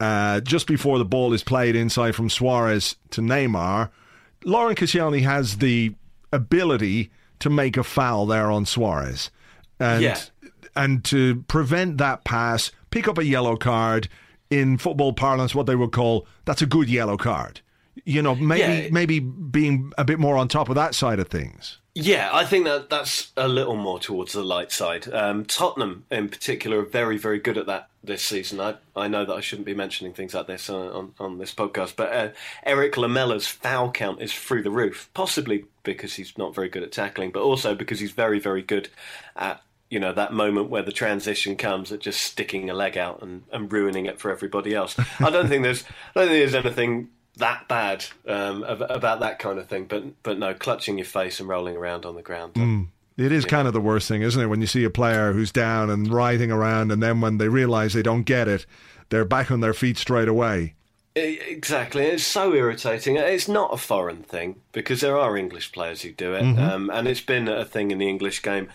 [0.00, 3.90] uh, just before the ball is played inside from Suarez to Neymar,
[4.44, 5.94] Laurent Koscielny has the
[6.32, 9.30] ability to make a foul there on Suarez,
[9.80, 10.18] and Yeah.
[10.76, 14.08] and to prevent that pass, pick up a yellow card.
[14.50, 17.60] In football parlance, what they would call that's a good yellow card.
[18.06, 18.88] You know, maybe Yeah.
[18.90, 21.78] maybe being a bit more on top of that side of things.
[21.94, 25.12] Yeah, I think that that's a little more towards the light side.
[25.12, 28.60] Um, Tottenham, in particular, are very, very good at that this season.
[28.60, 31.52] I, I know that I shouldn't be mentioning things like this on, on, on this
[31.52, 32.28] podcast, but uh,
[32.64, 35.10] Erik Lamela's foul count is through the roof.
[35.12, 38.88] Possibly because he's not very good at tackling, but also because he's very, very good
[39.36, 43.22] at you know that moment where the transition comes at just sticking a leg out
[43.22, 44.96] and, and ruining it for everybody else.
[45.20, 49.58] I don't think there's I don't think there's anything that bad um, about that kind
[49.58, 49.86] of thing.
[49.86, 52.52] But but no, clutching your face and rolling around on the ground.
[53.16, 54.46] It is kind of the worst thing, isn't it?
[54.46, 57.92] When you see a player who's down and writhing around, and then when they realise
[57.92, 58.64] they don't get it,
[59.08, 60.74] they're back on their feet straight away.
[61.18, 63.16] Exactly, it's so irritating.
[63.16, 67.08] It's not a foreign thing because there are English players who do it, um, and
[67.08, 68.68] it's been a thing in the English game.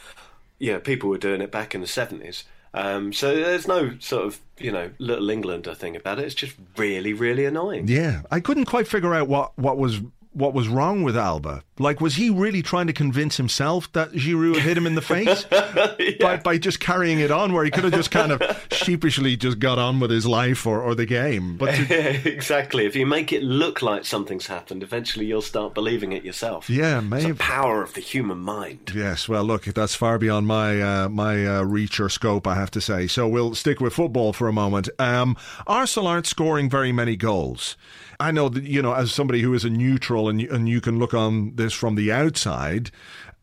[0.60, 2.44] Yeah, people were doing it back in the seventies.
[2.74, 6.26] Um, so there's no sort of you know little Englander thing about it.
[6.26, 7.88] It's just really, really annoying.
[7.88, 10.02] Yeah, I couldn't quite figure out what, what was
[10.34, 11.64] what was wrong with Alba.
[11.80, 15.02] Like, was he really trying to convince himself that Giroud had hit him in the
[15.02, 15.44] face
[16.20, 19.58] by, by just carrying it on, where he could have just kind of sheepishly just
[19.60, 21.58] got on with his life or, or the game?
[21.58, 22.86] But to, exactly.
[22.86, 26.70] If you make it look like something's happened, eventually you'll start believing it yourself.
[26.70, 27.32] yeah, It's maybe.
[27.32, 28.92] the power of the human mind.
[28.96, 32.72] Yes, well, look, that's far beyond my uh, my uh, reach or scope, I have
[32.72, 33.08] to say.
[33.08, 34.90] So we'll stick with football for a moment.
[35.00, 37.78] Um, Arsenal aren't scoring very many goals.
[38.20, 40.82] I know that you know, as somebody who is a neutral, and you, and you
[40.82, 42.92] can look on this from the outside.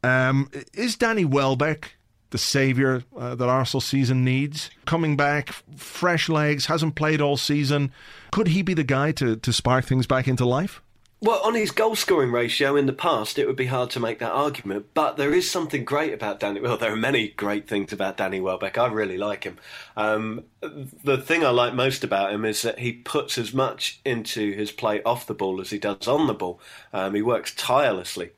[0.02, 1.96] Um, is Danny Welbeck
[2.30, 4.70] the saviour uh, that Arsenal season needs?
[4.86, 7.92] Coming back, fresh legs, hasn't played all season.
[8.30, 10.82] Could he be the guy to to spark things back into life?
[11.22, 14.20] Well, on his goal scoring ratio in the past, it would be hard to make
[14.20, 14.86] that argument.
[14.94, 16.60] But there is something great about Danny.
[16.60, 18.78] Well, there are many great things about Danny Welbeck.
[18.78, 19.58] I really like him.
[19.98, 24.52] Um, the thing I like most about him is that he puts as much into
[24.52, 26.58] his play off the ball as he does on the ball.
[26.90, 28.30] Um, he works tirelessly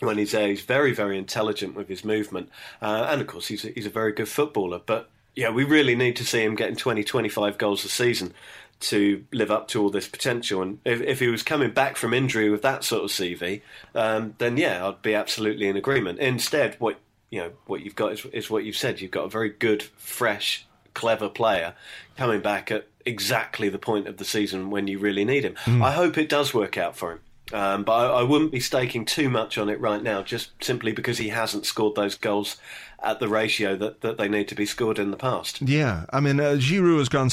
[0.00, 0.48] when he's there.
[0.48, 2.48] He's very, very intelligent with his movement.
[2.80, 4.80] Uh, and of course, he's a, he's a very good footballer.
[4.84, 8.32] But yeah, we really need to see him getting 20, 25 goals a season
[8.80, 10.62] to live up to all this potential.
[10.62, 13.62] And if, if he was coming back from injury with that sort of CV,
[13.94, 16.18] um, then yeah, I'd be absolutely in agreement.
[16.18, 16.98] Instead, what
[17.30, 19.00] you know, what you've got is, is what you've said.
[19.00, 21.74] You've got a very good, fresh, clever player
[22.16, 25.56] coming back at exactly the point of the season when you really need him.
[25.82, 27.20] I hope it does work out for him.
[27.52, 30.92] Um, but I, I wouldn't be staking too much on it right now, just simply
[30.92, 32.56] because he hasn't scored those goals
[33.02, 35.60] at the ratio that, that they need to be scored in the past.
[35.60, 37.28] Yeah, I mean, uh, Giroud has gone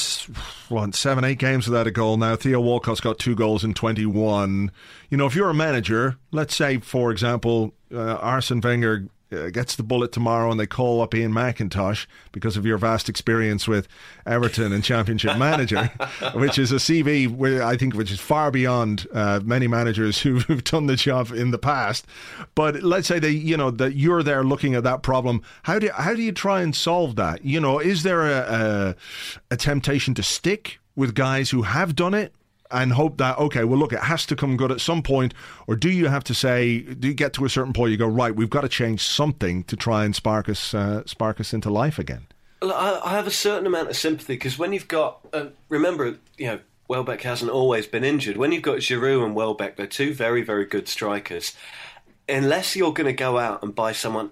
[0.67, 2.35] what seven, eight games without a goal now.
[2.35, 4.71] Theo Walcott's got two goals in twenty-one.
[5.09, 9.75] You know, if you're a manager, let's say, for example, uh, Arsene Wenger uh, gets
[9.75, 13.87] the bullet tomorrow and they call up Iain Macintosh because of your vast experience with
[14.25, 15.85] Everton and Championship Manager,
[16.33, 20.61] which is a CV where I think which is far beyond uh, many managers who've,
[20.63, 22.05] done the job in the past.
[22.55, 25.41] But let's say they, you know, that you're there looking at that problem.
[25.63, 27.43] How do how do you try and solve that?
[27.43, 28.95] You know, is there a a,
[29.51, 32.33] a temptation to stick with guys who have done it?
[32.71, 35.33] And hope that okay well look it has to come good at some point
[35.67, 38.07] or do you have to say do you get to a certain point you go
[38.07, 41.69] right we've got to change something to try and spark us uh, spark us into
[41.69, 42.27] life again
[42.61, 46.47] I, I have a certain amount of sympathy because when you've got, uh, remember, you
[46.47, 48.37] know, Welbeck hasn't always been injured.
[48.37, 51.55] When you've got Giroud and Welbeck, they're two very, very good strikers.
[52.29, 54.31] Unless you're going to go out and buy someone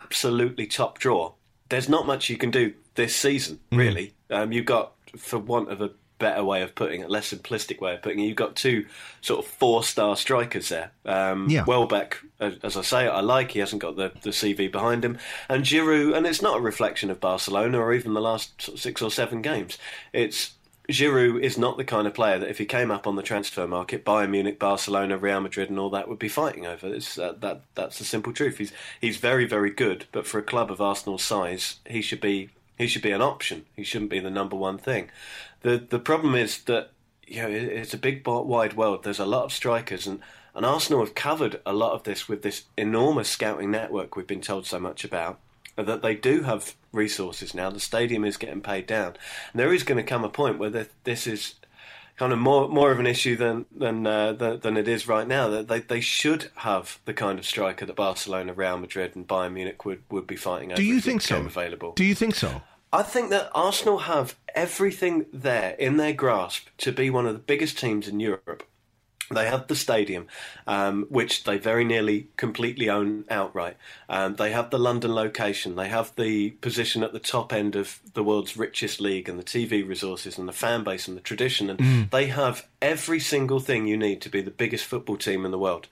[0.00, 1.32] absolutely top draw,
[1.68, 4.14] there's not much you can do this season, really.
[4.30, 7.94] Um, you've got, for want of a better way of putting it, less simplistic way
[7.94, 8.86] of putting it, you've got two
[9.20, 10.92] sort of four star strikers there.
[11.04, 11.64] Um, Yeah.
[11.64, 13.50] Welbeck, as I say, I like.
[13.50, 15.18] He hasn't got the, the CV behind him.
[15.48, 18.80] And Giroud, and it's not a reflection of Barcelona or even the last sort of
[18.80, 19.78] six or seven games.
[20.12, 20.54] It's
[20.88, 23.66] Giroud is not the kind of player that if he came up on the transfer
[23.66, 26.86] market, Bayern Munich, Barcelona, Real Madrid, and all that would be fighting over.
[26.86, 28.58] Uh, that that's the simple truth.
[28.58, 32.50] He's he's very very good, but for a club of Arsenal's size, he should be
[32.78, 33.64] he should be an option.
[33.76, 35.10] He shouldn't be the number one thing.
[35.62, 36.90] The The problem is that
[37.26, 39.04] you know it's a big wide world.
[39.04, 40.20] There's a lot of strikers, and
[40.54, 44.42] and Arsenal have covered a lot of this with this enormous scouting network we've been
[44.42, 45.40] told so much about
[45.76, 47.70] that they do have resources now.
[47.70, 49.16] The stadium is getting paid down.
[49.52, 51.54] And there is going to come a point where this is
[52.16, 55.48] kind of more more of an issue than than uh, than it is right now.
[55.48, 59.54] That they they should have the kind of striker that Barcelona, Real Madrid, and Bayern
[59.54, 60.76] Munich would, would be fighting over.
[60.76, 61.38] Do you think so?
[61.38, 61.92] Available.
[61.92, 62.62] Do you think so?
[62.92, 67.38] I think that Arsenal have everything there in their grasp to be one of the
[67.38, 68.64] biggest teams in Europe.
[69.30, 70.26] They have the stadium,
[70.66, 73.78] um, which they very nearly completely own outright.
[74.10, 75.76] Um, they have the London location.
[75.76, 79.44] They have the position at the top end of the world's richest league and the
[79.44, 81.70] TV resources and the fan base and the tradition.
[81.70, 82.10] And mm.
[82.10, 85.58] they have every single thing you need to be the biggest football team in the
[85.58, 85.88] world.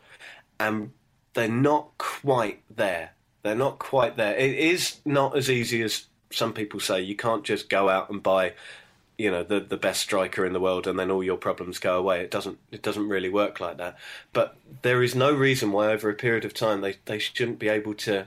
[0.58, 0.92] And
[1.32, 3.12] they're not quite there.
[3.42, 4.36] They're not quite there.
[4.36, 7.00] It is not as easy as some people say.
[7.00, 8.54] You can't just go out and buy
[9.20, 11.98] you know the the best striker in the world and then all your problems go
[11.98, 13.96] away it doesn't it doesn't really work like that
[14.32, 17.68] but there is no reason why over a period of time they they shouldn't be
[17.68, 18.26] able to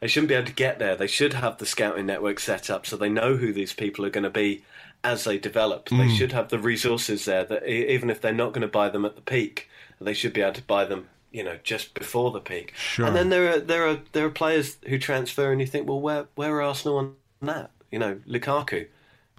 [0.00, 2.86] they shouldn't be able to get there they should have the scouting network set up
[2.86, 4.62] so they know who these people are going to be
[5.02, 5.98] as they develop mm.
[5.98, 9.04] they should have the resources there that even if they're not going to buy them
[9.04, 9.68] at the peak
[10.00, 13.06] they should be able to buy them you know just before the peak sure.
[13.06, 16.00] and then there are there are there are players who transfer and you think well
[16.00, 17.16] where where are Arsenal on
[17.48, 18.86] that you know Lukaku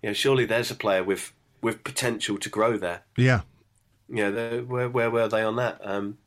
[0.01, 3.03] you know, surely there's a player with with potential to grow there.
[3.17, 3.41] Yeah.
[4.09, 5.79] Yeah, where where were they on that?
[5.83, 6.17] Um,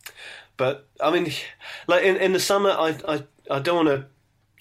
[0.57, 1.33] but I mean,
[1.87, 4.07] like in, in the summer, I I, I don't want to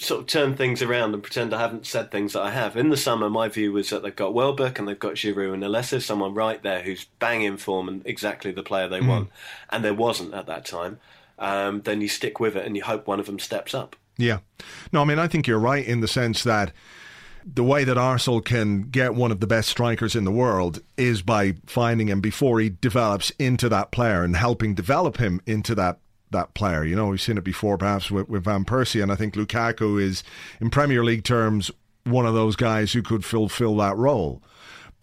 [0.04, 2.76] sort of turn things around and pretend I haven't said things that I have.
[2.76, 5.64] In the summer, my view was that they've got Welbeck and they've got Giroud, and
[5.64, 9.08] unless there's someone right there who's bang in form and exactly the player they mm.
[9.08, 9.30] want,
[9.70, 11.00] and there wasn't at that time,
[11.40, 13.96] um, then you stick with it and you hope one of them steps up.
[14.18, 14.40] Yeah.
[14.92, 16.74] No, I mean, I think you're right in the sense that
[17.46, 21.22] the way that Arsenal can get one of the best strikers in the world is
[21.22, 26.00] by finding him before he develops into that player and helping develop him into that
[26.32, 26.84] that player.
[26.84, 30.02] You know, we've seen it before, perhaps with, with Van Persie, and I think Lukaku
[30.02, 30.24] is,
[30.60, 31.72] in Premier League terms,
[32.04, 34.42] one of those guys who could fulfill that role.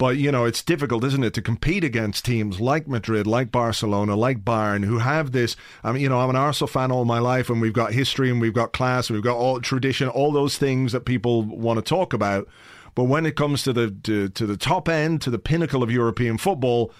[0.01, 4.17] But, you know, it's difficult, isn't it, to compete against teams like Madrid, like Barcelona,
[4.17, 5.57] like Bayern, who have this.
[5.85, 8.31] I mean, you know, I'm an Arsenal fan all my life, and we've got history
[8.31, 11.77] and we've got class and we've got all tradition, all those things that people want
[11.77, 12.49] to talk about.
[12.95, 15.91] But when it comes to the to, to the top end, to the pinnacle of
[15.91, 16.95] European football,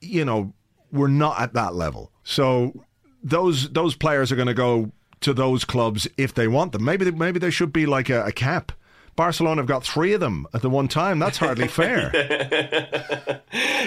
[0.00, 0.52] you know,
[0.90, 2.10] we're not at that level.
[2.24, 2.84] So
[3.22, 6.82] those those players are going to go to those clubs if they want them.
[6.84, 8.72] Maybe they, maybe there should be like a, a cap
[9.16, 11.18] Barcelona have got three of them at the one time.
[11.18, 12.10] That's hardly fair.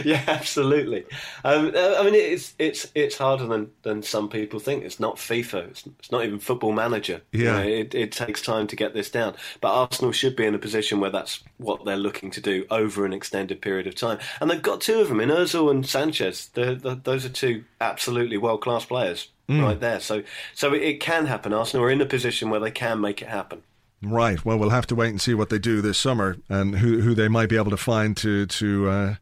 [0.03, 1.05] yeah, absolutely.
[1.43, 4.83] Um, uh, I mean, it's it's it's harder than, than some people think.
[4.83, 5.69] It's not FIFA.
[5.69, 7.21] It's, it's not even Football Manager.
[7.31, 9.35] Yeah, you know, it, it takes time to get this down.
[9.61, 13.05] But Arsenal should be in a position where that's what they're looking to do over
[13.05, 14.19] an extended period of time.
[14.39, 16.49] And they've got two of them in Özil and Sanchez.
[16.53, 19.63] They're, they're, those are two absolutely world class players mm.
[19.63, 19.99] right there.
[19.99, 21.53] So so it, it can happen.
[21.53, 23.63] Arsenal are in a position where they can make it happen.
[24.03, 24.43] Right.
[24.43, 27.15] Well, we'll have to wait and see what they do this summer and who, who
[27.15, 29.15] they might be able to find to to uh,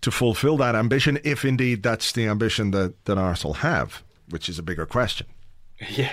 [0.00, 4.58] to fulfil that ambition, if indeed that's the ambition that, that Arsenal have, which is
[4.58, 5.26] a bigger question.
[5.90, 6.12] Yeah.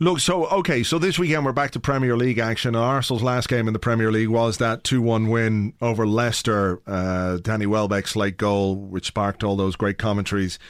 [0.00, 2.76] Look, so okay, so this weekend we're back to Premier League action.
[2.76, 6.80] Arsenal's last game in the Premier League was that two-one win over Leicester.
[6.86, 10.60] Uh, Danny Welbeck's late goal, which sparked all those great commentaries.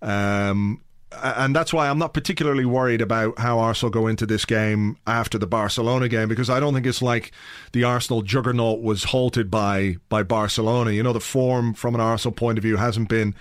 [0.00, 0.82] Um,
[1.22, 5.38] and that's why I'm not particularly worried about how Arsenal go into this game after
[5.38, 7.32] the Barcelona game because I don't think it's like
[7.72, 10.92] the Arsenal juggernaut was halted by by Barcelona.
[10.92, 13.34] You know, the form from an Arsenal point of view hasn't been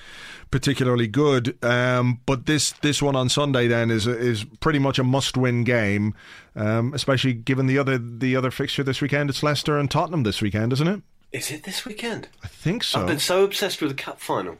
[0.52, 1.58] particularly good.
[1.64, 5.64] Um, but this this one on Sunday then is is pretty much a must win
[5.64, 6.14] game,
[6.56, 9.30] um, especially given the other the other fixture this weekend.
[9.30, 11.02] It's Leicester and Tottenham this weekend, isn't it?
[11.32, 12.28] Is it this weekend?
[12.44, 13.00] I think so.
[13.00, 14.58] I've been so obsessed with the cup final.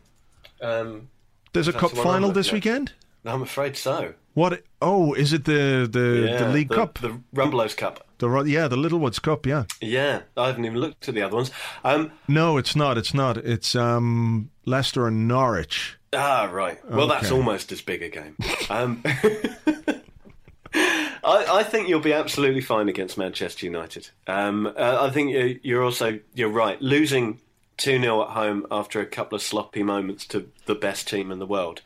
[0.62, 1.10] Um,
[1.54, 2.94] There's a cup final this weekend.
[3.26, 4.14] I'm afraid so.
[4.34, 4.64] What?
[4.82, 7.00] Oh, is it the the, yeah, the League the, Cup?
[7.00, 8.06] The Rumbelows Cup.
[8.20, 9.46] The yeah, the Littlewoods Cup.
[9.46, 9.66] Yeah.
[9.82, 11.52] Yeah, I haven't even looked at the other ones.
[11.84, 12.98] Um, no, it's not.
[12.98, 13.38] It's not.
[13.38, 15.98] It's um, Leicester and Norwich.
[16.14, 16.78] Ah, right.
[16.90, 17.14] Well, okay.
[17.14, 18.36] that's almost as big a game.
[18.70, 19.02] Um,
[20.74, 24.10] I, I, think you'll be absolutely fine against Manchester United.
[24.28, 26.82] Um, uh, I think you're also you're right.
[26.82, 27.40] Losing
[27.78, 31.40] two 0 at home after a couple of sloppy moments to the best team in
[31.40, 31.82] the world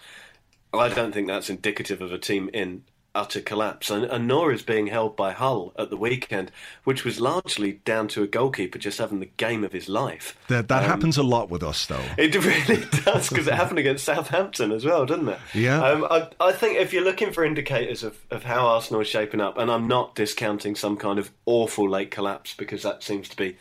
[0.80, 2.84] I don't think that's indicative of a team in
[3.16, 6.52] utter collapse, and, and nor is being held by Hull at the weekend,
[6.84, 10.38] which was largely down to a goalkeeper just having the game of his life.
[10.50, 12.04] That that um, happens a lot with us, though.
[12.18, 15.40] It really does because it happened against Southampton as well, didn't it?
[15.54, 15.82] Yeah.
[15.82, 19.42] Um, I, I think if you're looking for indicators of, of how Arsenal is shaping
[19.42, 23.38] up, and I'm not discounting some kind of awful late collapse because that seems to
[23.38, 23.58] be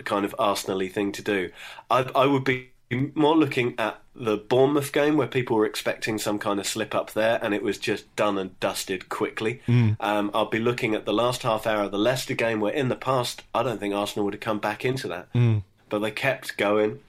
[0.00, 1.50] a kind of Arsenal thing to do,
[1.90, 6.38] I, I would be more looking at the Bournemouth game where people were expecting some
[6.38, 9.60] kind of slip up there and it was just done and dusted quickly.
[9.66, 9.96] Mm.
[10.00, 12.88] Um, I'll be looking at the last half hour of the Leicester game where in
[12.88, 15.32] the past I don't think Arsenal would have come back into that.
[15.32, 15.62] Mm.
[15.88, 17.00] But they kept going.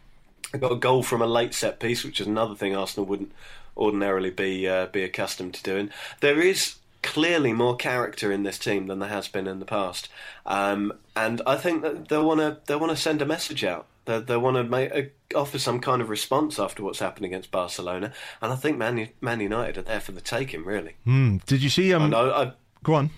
[0.52, 3.32] They got a goal from a late set piece, which is another thing Arsenal wouldn't
[3.76, 5.90] ordinarily be uh, be accustomed to doing.
[6.20, 10.10] There is clearly more character in this team than there has been in the past,
[10.46, 13.88] um, and I think that they want to they want to send a message out
[14.08, 17.52] they, they want to make, uh, offer some kind of response after what's happened against
[17.52, 20.66] Barcelona, and I think Man, Man United are there for the taking.
[20.66, 20.96] Really.
[21.06, 21.46] Mm.
[21.46, 21.94] Did you see?
[21.94, 22.52] Um, I I,
[22.84, 23.12] go on.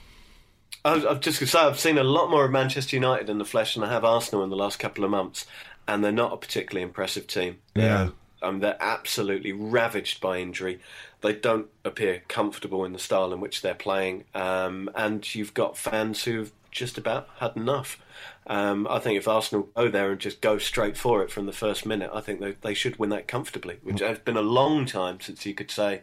[0.83, 2.95] I was, I was just going to say I've seen a lot more of Manchester
[2.95, 5.45] United in the flesh than I have Arsenal in the last couple of months,
[5.87, 7.59] and they're not a particularly impressive team.
[7.75, 8.09] Yeah.
[8.41, 10.79] Um, they're absolutely ravaged by injury.
[11.21, 15.77] They don't appear comfortable in the style in which they're playing, um, and you've got
[15.77, 18.01] fans who've just about had enough.
[18.47, 21.51] Um, I think if Arsenal go there and just go straight for it from the
[21.51, 23.77] first minute, I think they, they should win that comfortably.
[23.83, 26.01] Which has been a long time since you could say,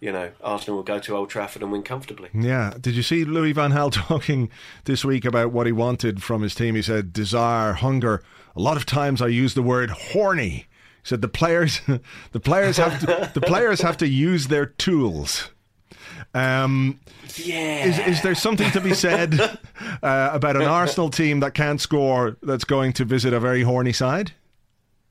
[0.00, 2.28] you know, Arsenal will go to Old Trafford and win comfortably.
[2.34, 2.74] Yeah.
[2.80, 4.50] Did you see Louis Van Gaal talking
[4.84, 6.74] this week about what he wanted from his team?
[6.74, 8.22] He said desire, hunger.
[8.56, 10.66] A lot of times I use the word horny.
[11.02, 11.80] He said the players,
[12.32, 15.50] the players have to, the players have to use their tools.
[16.34, 17.00] Um,
[17.36, 17.84] yeah.
[17.84, 19.38] Is, is there something to be said
[20.02, 23.92] uh, about an Arsenal team that can't score that's going to visit a very horny
[23.92, 24.32] side?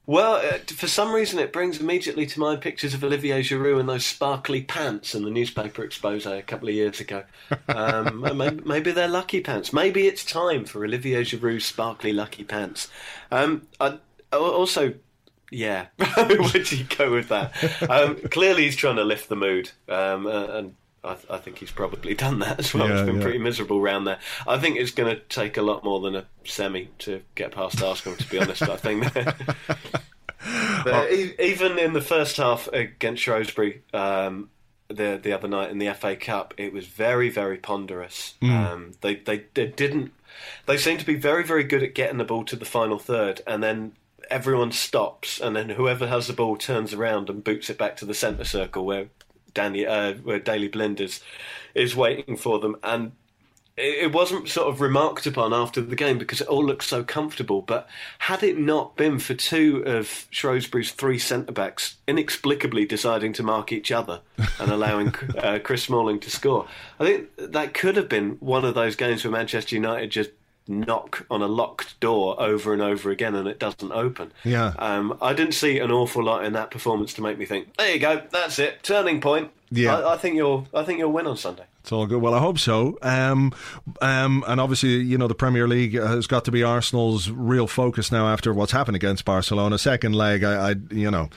[0.07, 3.85] Well, uh, for some reason, it brings immediately to mind pictures of Olivier Giroud in
[3.85, 7.23] those sparkly pants in the newspaper expose a couple of years ago.
[7.69, 9.71] Um, maybe, maybe, they're lucky pants.
[9.71, 12.89] Maybe it's time for Olivier Giroud's sparkly lucky pants.
[13.31, 13.99] Um, I,
[14.33, 14.95] also,
[15.51, 15.87] yeah,
[16.17, 17.51] would you go with that?
[17.89, 21.57] Um, clearly, he's trying to lift the mood, um, uh, and I, th- I, think
[21.57, 22.87] he's probably done that as well.
[22.87, 23.21] Yeah, it's been yeah.
[23.21, 24.19] pretty miserable around there.
[24.47, 27.83] I think it's going to take a lot more than a semi to get past
[27.83, 28.17] Arsenal.
[28.17, 29.13] To be honest, I think.
[30.85, 34.49] but even in the first half against Shrewsbury, um,
[34.87, 38.35] the the other night in the FA Cup, it was very very ponderous.
[38.41, 38.51] Mm.
[38.51, 40.13] Um, they, they they didn't.
[40.65, 43.41] They seem to be very very good at getting the ball to the final third,
[43.45, 43.93] and then
[44.31, 48.05] everyone stops, and then whoever has the ball turns around and boots it back to
[48.05, 49.07] the centre circle where
[49.53, 51.21] Danny, uh, where Daley Blind is,
[51.75, 53.11] is waiting for them, and
[53.77, 57.61] it wasn't sort of remarked upon after the game because it all looked so comfortable.
[57.61, 57.87] But
[58.19, 63.71] had it not been for two of Shrewsbury's three centre backs inexplicably deciding to mark
[63.71, 64.21] each other
[64.59, 66.67] and allowing uh, Chris Smalling to score,
[66.99, 70.31] I think that could have been one of those games where Manchester United just
[70.79, 74.31] knock on a locked door over and over again and it doesn't open.
[74.43, 74.73] Yeah.
[74.79, 77.93] Um, I didn't see an awful lot in that performance to make me think, there
[77.93, 79.51] you go, that's it, turning point.
[79.71, 79.97] Yeah.
[79.97, 81.63] I, I think you'll I think you'll win on Sunday.
[81.79, 82.21] It's all good.
[82.21, 82.99] Well, I hope so.
[83.01, 83.53] Um,
[84.01, 88.11] um, and obviously, you know, the Premier League has got to be Arsenal's real focus
[88.11, 89.79] now after what's happened against Barcelona.
[89.79, 91.29] Second leg, I, I you know,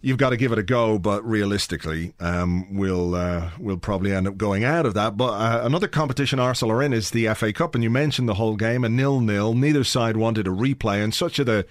[0.00, 0.98] you've got to give it a go.
[0.98, 5.16] But realistically, um, we'll uh, we'll probably end up going out of that.
[5.16, 8.34] But uh, another competition Arsenal are in is the FA Cup, and you mentioned the
[8.34, 9.54] whole game a nil nil.
[9.54, 11.66] Neither side wanted a replay, and such are the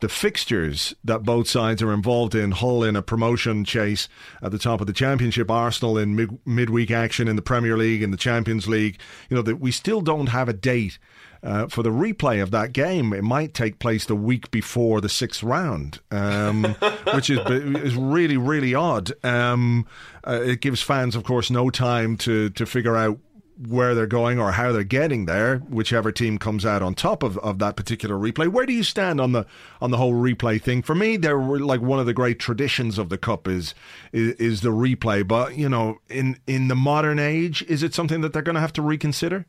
[0.00, 2.52] the fixtures that both sides are involved in.
[2.52, 4.08] Hull in a promotion chase
[4.42, 8.02] at the top of the Championship, Arsenal in mid- midweek action in the Premier League
[8.02, 8.98] and the Champions League.
[9.28, 10.98] You know that we still don't have a date
[11.42, 13.12] uh, for the replay of that game.
[13.12, 16.64] It might take place the week before the sixth round, um,
[17.14, 19.12] which is is really really odd.
[19.24, 19.86] Um,
[20.26, 23.18] uh, it gives fans, of course, no time to to figure out
[23.66, 27.36] where they're going or how they're getting there, whichever team comes out on top of,
[27.38, 28.48] of that particular replay.
[28.48, 29.46] Where do you stand on the
[29.80, 30.82] on the whole replay thing?
[30.82, 33.74] For me, they're like one of the great traditions of the cup is,
[34.12, 35.26] is is the replay.
[35.26, 38.60] But you know, in in the modern age, is it something that they're going to
[38.60, 39.46] have to reconsider?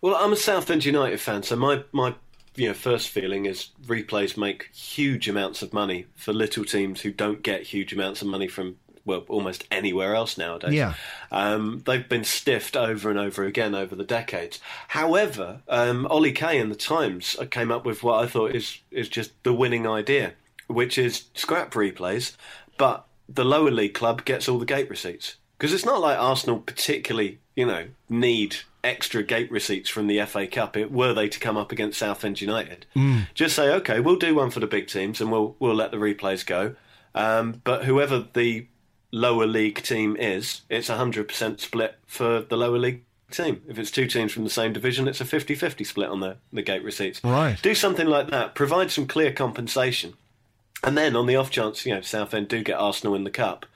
[0.00, 2.14] Well, I'm a Southend United fan, so my my
[2.54, 7.12] you know first feeling is replays make huge amounts of money for little teams who
[7.12, 8.76] don't get huge amounts of money from
[9.08, 10.74] well almost anywhere else nowadays.
[10.74, 10.94] Yeah,
[11.32, 14.60] um, they've been stiffed over and over again over the decades.
[14.88, 19.08] However, um, Ollie Kay in the Times came up with what I thought is is
[19.08, 20.34] just the winning idea,
[20.68, 22.36] which is scrap replays,
[22.76, 26.60] but the lower league club gets all the gate receipts because it's not like Arsenal
[26.60, 31.56] particularly you know need extra gate receipts from the FA Cup were they to come
[31.56, 32.86] up against Southend United.
[32.94, 33.26] Mm.
[33.34, 35.96] Just say, okay, we'll do one for the big teams and we'll we'll let the
[35.96, 36.74] replays go.
[37.14, 38.66] Um, but whoever the
[39.10, 43.62] lower league team is, it's a 100% split for the lower league team.
[43.68, 46.36] If it's two teams from the same division, it's a 50 50 split on the,
[46.52, 47.22] the gate receipts.
[47.24, 47.60] Right.
[47.60, 50.14] Do something like that, provide some clear compensation.
[50.82, 53.66] And then on the off chance, you know, Southend do get Arsenal in the cup,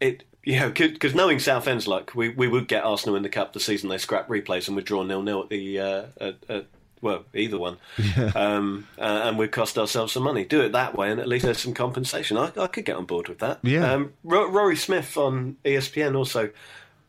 [0.00, 3.52] it you know, because knowing Southend's luck, we, we would get Arsenal in the cup
[3.52, 6.66] the season they scrap replays and withdraw nil nil at the uh, at, at,
[7.00, 8.32] well either one, Yeah.
[8.34, 10.44] um, uh, and we cost ourselves some money.
[10.44, 12.36] Do it that way, and at least there's some compensation.
[12.36, 13.58] I, I could get on board with that.
[13.62, 13.92] Yeah.
[13.92, 16.50] Um, Ro- Rory Smith on ESPN also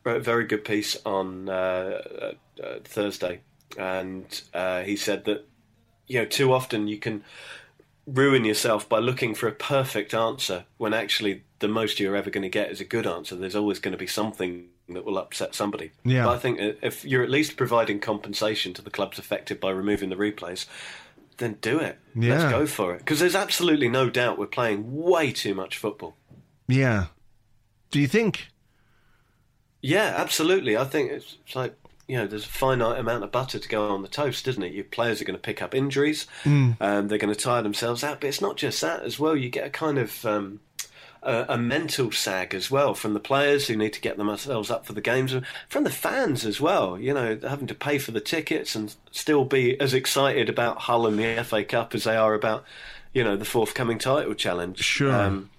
[0.04, 1.52] wrote a very good piece on uh,
[2.22, 3.40] uh, uh, Thursday,
[3.78, 5.46] and uh, he said that
[6.06, 7.22] you know too often you can
[8.06, 12.42] ruin yourself by looking for a perfect answer when actually the most you're ever going
[12.42, 13.36] to get is a good answer.
[13.36, 15.92] There's always going to be something that will upset somebody.
[16.04, 16.24] Yeah.
[16.24, 20.08] But I think if you're at least providing compensation to the clubs affected by removing
[20.08, 20.66] the replays,
[21.36, 21.98] then do it.
[22.14, 22.38] Yeah.
[22.38, 22.98] Let's go for it.
[22.98, 26.16] Because there's absolutely no doubt we're playing way too much football.
[26.66, 27.06] Yeah.
[27.90, 28.48] Do you think?
[29.82, 30.76] Yeah, absolutely.
[30.76, 31.76] I think it's, it's like
[32.10, 34.72] you know, there's a finite amount of butter to go on the toast, isn't it?
[34.72, 38.20] Your players are going to pick up injuries, um, they're going to tire themselves out.
[38.20, 39.36] But it's not just that as well.
[39.36, 40.58] You get a kind of um,
[41.22, 44.86] a, a mental sag as well from the players who need to get themselves up
[44.86, 46.98] for the games, and from the fans as well.
[46.98, 51.06] You know, having to pay for the tickets and still be as excited about Hull
[51.06, 52.64] and the FA Cup as they are about
[53.12, 54.78] you know the forthcoming title challenge.
[54.78, 55.12] Sure.
[55.12, 55.50] Um,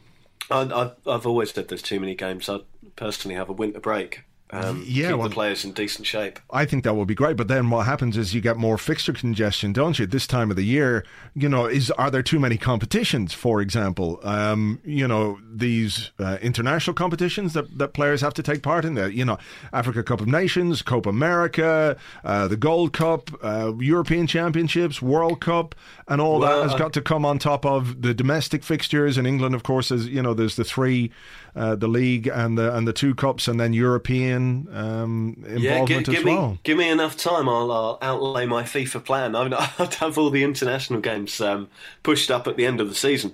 [0.49, 2.49] I, I've, I've always said there's too many games.
[2.49, 2.59] I
[2.95, 4.23] personally have a winter break.
[4.53, 6.39] Um, Yeah, keep well- the players in decent shape.
[6.51, 7.37] I think that would be great.
[7.37, 10.05] But then what happens is you get more fixture congestion, don't you?
[10.05, 13.33] This time of the year, you know, is are there too many competitions?
[13.33, 18.61] For example, um, you know, these uh, international competitions that, that players have to take
[18.61, 18.95] part in.
[18.95, 19.37] The you know,
[19.71, 21.95] Africa Cup of Nations, Copa America,
[22.25, 25.75] uh, the Gold Cup, uh, European Championships, World Cup,
[26.07, 29.17] and all Well, that has I- got to come on top of the domestic fixtures.
[29.17, 31.11] In England, of course, is you know, there's the three,
[31.55, 35.85] uh, the league and the and the two cups, and then European um, involvement Yeah,
[35.85, 36.57] gi- give as me well.
[36.63, 37.49] give me enough time.
[37.49, 39.35] I'll, I'll outlay my FIFA plan.
[39.35, 41.69] I mean, I'd have all the international games um,
[42.03, 43.33] pushed up at the end of the season.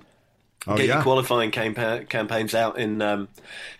[0.66, 0.94] Oh, Get yeah.
[0.94, 3.28] your qualifying campa- campaigns out in um,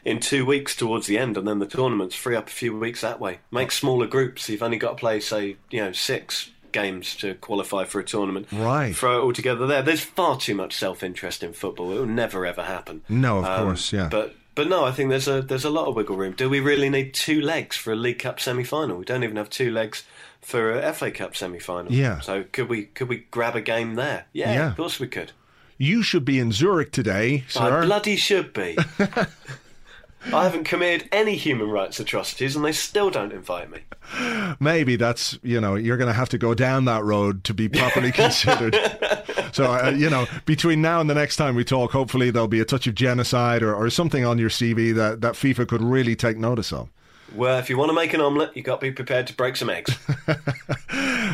[0.05, 3.01] in two weeks towards the end, and then the tournaments free up a few weeks
[3.01, 3.41] that way.
[3.51, 4.49] Make smaller groups.
[4.49, 8.47] You've only got to play, say, you know, six games to qualify for a tournament.
[8.53, 8.95] Right.
[8.95, 9.83] Throw it all together there.
[9.83, 11.93] There's far too much self interest in football.
[11.93, 13.03] It will never ever happen.
[13.09, 14.09] No, of Um, course, yeah.
[14.11, 16.33] But but no, I think there's a there's a lot of wiggle room.
[16.33, 18.99] Do we really need two legs for a League Cup semi final?
[18.99, 20.05] We don't even have two legs
[20.41, 21.93] for a FA Cup semi final.
[21.93, 22.21] Yeah.
[22.21, 24.27] So could we could we grab a game there?
[24.33, 24.71] Yeah, Yeah.
[24.71, 25.33] of course we could.
[25.81, 27.83] You should be in Zurich today, sir.
[27.83, 28.77] I bloody should be.
[30.27, 33.81] I haven't committed any human rights atrocities, and they still don't invite me.
[34.61, 37.69] Maybe that's you know you're going to have to go down that road to be
[37.69, 38.77] properly considered.
[39.53, 42.61] so uh, you know between now and the next time we talk, hopefully there'll be
[42.61, 46.17] a touch of genocide or, or something on your CV that that FIFA could really
[46.17, 46.89] take notice of.
[47.35, 49.57] Well, if you want to make an omelette, you've got to be prepared to break
[49.57, 49.97] some eggs.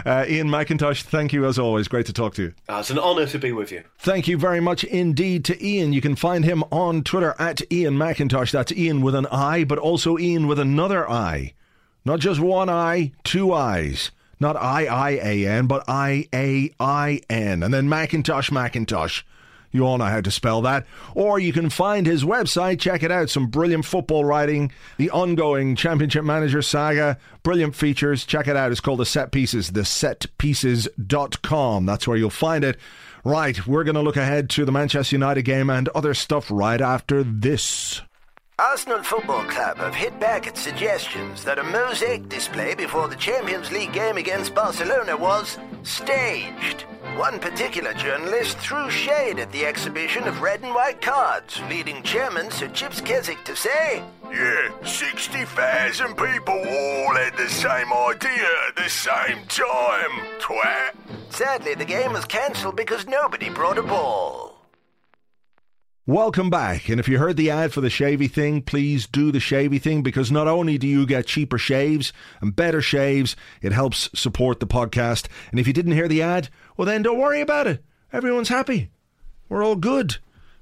[0.04, 1.88] Uh, Iain Macintosh, thank you as always.
[1.88, 2.54] Great to talk to you.
[2.68, 3.82] Uh, it's an honour to be with you.
[3.98, 5.94] Thank you very much indeed to Iain.
[5.94, 8.52] You can find him on Twitter at Iain Macintosh.
[8.52, 11.54] That's Iain with an I, but also Iain with another I.
[12.04, 14.10] Not just one I, two I's.
[14.38, 17.62] Not I I A N, but I A I N.
[17.62, 19.22] And then Macintosh Macintosh.
[19.74, 20.86] You all know how to spell that.
[21.16, 23.28] Or you can find his website, check it out.
[23.28, 28.24] Some brilliant football writing, the ongoing Championship Manager saga, brilliant features.
[28.24, 28.70] Check it out.
[28.70, 31.86] It's called The Set Pieces, thesetpieces.com.
[31.86, 32.78] That's where you'll find it.
[33.24, 36.80] Right, we're going to look ahead to the Manchester United game and other stuff right
[36.80, 38.00] after this.
[38.60, 43.72] Arsenal Football Club have hit back at suggestions that a mosaic display before the Champions
[43.72, 46.84] League game against Barcelona was staged.
[47.16, 52.50] One particular journalist threw shade at the exhibition of red and white cards, leading chairman
[52.50, 58.88] Sir Chips Keswick to say, Yeah, 60,000 people all had the same idea at the
[58.88, 60.10] same time,
[60.40, 60.96] twat.
[61.30, 64.53] Sadly, the game was cancelled because nobody brought a ball.
[66.06, 66.90] Welcome back.
[66.90, 70.02] And if you heard the ad for the shavy thing, please do the shavy thing
[70.02, 74.66] because not only do you get cheaper shaves and better shaves, it helps support the
[74.66, 75.28] podcast.
[75.50, 77.82] And if you didn't hear the ad, well, then don't worry about it.
[78.12, 78.90] Everyone's happy.
[79.48, 80.18] We're all good.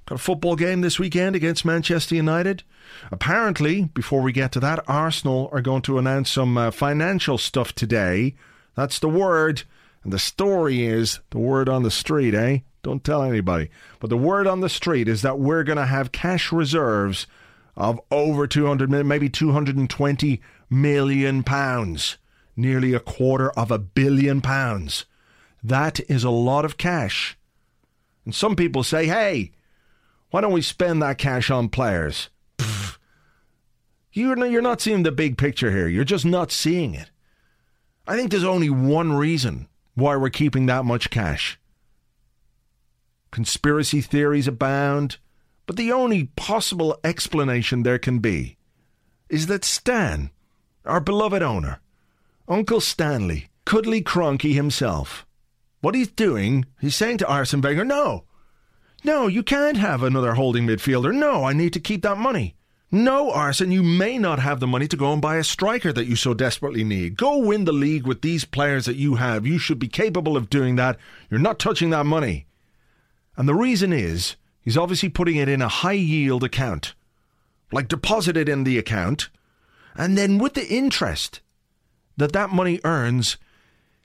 [0.06, 2.62] Got a football game this weekend against Manchester United.
[3.10, 7.74] Apparently, before we get to that, Arsenal are going to announce some uh, financial stuff
[7.74, 8.36] today.
[8.76, 9.64] That's the word.
[10.04, 12.58] And the story is the word on the street, eh?
[12.82, 13.70] Don't tell anybody.
[14.00, 17.26] But the word on the street is that we're going to have cash reserves
[17.76, 22.18] of over 200 million, maybe 220 million pounds.
[22.54, 25.06] Nearly a quarter of a billion pounds.
[25.62, 27.38] That is a lot of cash.
[28.24, 29.52] And some people say, hey,
[30.30, 32.28] why don't we spend that cash on players?
[34.12, 35.88] You're you're not seeing the big picture here.
[35.88, 37.10] You're just not seeing it.
[38.06, 41.58] I think there's only one reason why we're keeping that much cash.
[43.32, 45.16] Conspiracy theories abound,
[45.66, 48.56] but the only possible explanation there can be
[49.28, 50.30] is that Stan,
[50.84, 51.80] our beloved owner,
[52.46, 55.26] Uncle Stanley, Cuddly Cronky himself,
[55.80, 58.24] what he's doing, he's saying to Arsene Wenger, no,
[59.02, 61.12] no, you can't have another holding midfielder.
[61.12, 62.54] No, I need to keep that money.
[62.90, 66.06] No, Arsene, you may not have the money to go and buy a striker that
[66.06, 67.16] you so desperately need.
[67.16, 69.46] Go win the league with these players that you have.
[69.46, 70.98] You should be capable of doing that.
[71.30, 72.46] You're not touching that money.
[73.36, 76.94] And the reason is, he's obviously putting it in a high yield account.
[77.72, 79.30] Like deposit it in the account,
[79.94, 81.40] and then with the interest
[82.18, 83.38] that that money earns,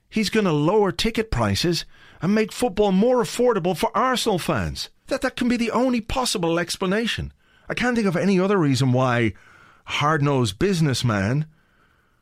[0.09, 1.83] he's going to lower ticket prices
[2.21, 4.89] and make football more affordable for Arsenal fans.
[5.07, 7.33] That that can be the only possible explanation.
[7.67, 9.33] I can't think of any other reason why a
[9.85, 11.45] hard-nosed businessman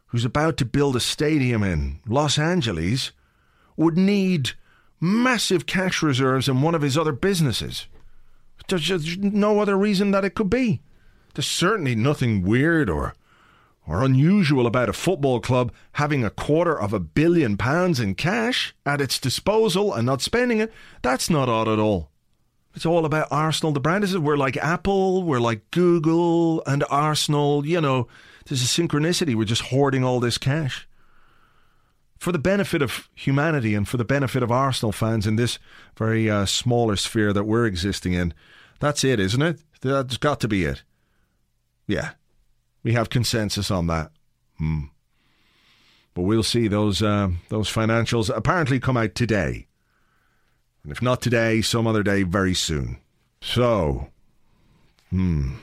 [0.08, 3.12] who's about to build a stadium in Los Angeles
[3.78, 4.54] would need
[5.00, 7.88] massive cash reserves in one of his other businesses.
[8.68, 10.82] There's just no other reason that it could be.
[11.34, 13.16] There's certainly nothing weird or
[13.88, 18.74] or unusual about a football club having a quarter of a billion pounds in cash
[18.84, 20.74] at its disposal and not spending it.
[21.04, 22.10] That's not odd at all.
[22.74, 23.72] It's all about Arsenal.
[23.72, 27.66] The brand is it we're like Apple, we're like Google and Arsenal.
[27.66, 28.08] You know,
[28.46, 29.36] there's a synchronicity.
[29.36, 30.88] We're just hoarding all this cash.
[32.18, 35.60] For the benefit of humanity and for the benefit of Arsenal fans in this
[35.98, 38.34] very uh, smaller sphere that we're existing in,
[38.80, 39.60] that's it, isn't it?
[39.82, 40.84] That's got to be it.
[41.88, 42.12] Yeah,
[42.84, 44.12] we have consensus on that.
[44.58, 44.86] Hmm.
[46.14, 46.68] But we'll see.
[46.68, 49.68] Those uh, those financials apparently come out today,
[50.84, 53.00] and if not today, some other day, very soon.
[53.42, 54.10] So,
[55.10, 55.56] hmm,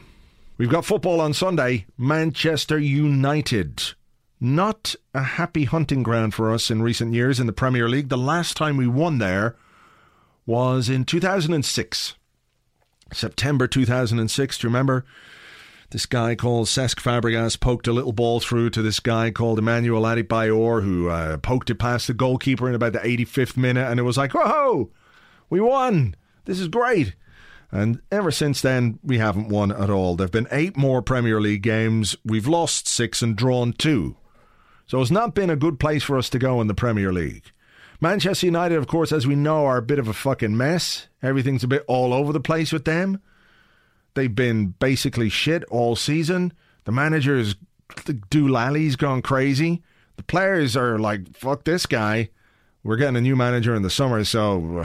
[0.58, 1.86] we've got football on Sunday.
[1.96, 3.94] Manchester United.
[4.44, 8.08] Not a happy hunting ground for us in recent years in the Premier League.
[8.08, 9.54] The last time we won there
[10.46, 12.14] was in 2006.
[13.12, 14.58] September 2006.
[14.58, 15.04] Do you remember?
[15.90, 20.02] This guy called Cesc Fabregas poked a little ball through to this guy called Emmanuel
[20.02, 24.02] Adebayor, who uh, poked it past the goalkeeper in about the 85th minute, and it
[24.02, 24.90] was like, whoa,
[25.50, 26.16] we won!
[26.46, 27.14] This is great!
[27.70, 30.16] And ever since then, we haven't won at all.
[30.16, 32.16] There have been eight more Premier League games.
[32.24, 34.16] We've lost six and drawn two.
[34.86, 37.50] So it's not been a good place for us to go in the Premier League.
[38.00, 41.08] Manchester United, of course, as we know, are a bit of a fucking mess.
[41.22, 43.20] Everything's a bit all over the place with them.
[44.14, 46.52] They've been basically shit all season.
[46.84, 47.54] The manager, manager's
[48.30, 49.82] Doolali's gone crazy.
[50.16, 52.30] The players are like, fuck this guy.
[52.84, 54.84] We're getting a new manager in the summer, so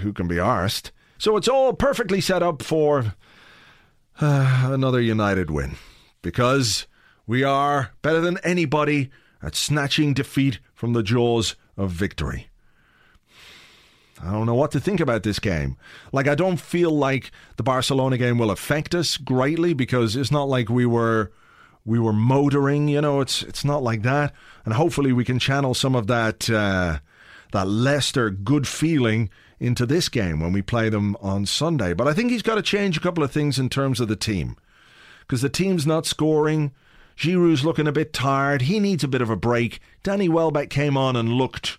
[0.00, 0.90] who can be arsed?
[1.18, 3.14] So it's all perfectly set up for
[4.20, 5.76] uh, another United win.
[6.22, 6.86] Because
[7.26, 9.10] we are better than anybody
[9.42, 12.48] at snatching defeat from the jaws of victory.
[14.22, 15.76] I don't know what to think about this game.
[16.12, 20.48] Like, I don't feel like the Barcelona game will affect us greatly because it's not
[20.48, 21.32] like we were
[21.84, 22.88] we were motoring.
[22.88, 24.32] You know, it's it's not like that.
[24.64, 26.98] And hopefully, we can channel some of that uh,
[27.52, 29.28] that Leicester good feeling
[29.58, 31.92] into this game when we play them on Sunday.
[31.94, 34.16] But I think he's got to change a couple of things in terms of the
[34.16, 34.56] team
[35.20, 36.72] because the team's not scoring.
[37.16, 38.62] Giroud's looking a bit tired.
[38.62, 39.80] He needs a bit of a break.
[40.02, 41.78] Danny Welbeck came on and looked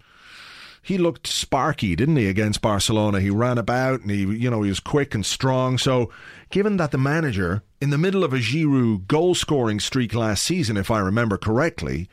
[0.88, 3.19] he looked sparky, didn't he, against Barcelona?
[3.19, 5.77] He ran about and he, you know, he was quick and strong.
[5.77, 6.09] So,
[6.49, 10.77] given that the manager, in the middle of a Giroud goal scoring streak last season,
[10.77, 12.09] if I remember correctly,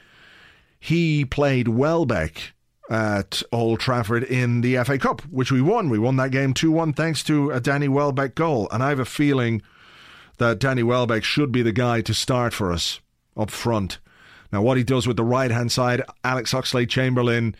[0.80, 2.52] he played Welbeck
[2.90, 5.88] at Old Trafford in the FA Cup, which we won.
[5.88, 8.68] We won that game 2 1 thanks to a Danny Welbeck goal.
[8.72, 9.62] And I have a feeling
[10.38, 12.98] that Danny Welbeck should be the guy to start for us
[13.36, 13.98] up front.
[14.52, 17.56] Now, what he does with the right hand side, Alex Oxlade Chamberlain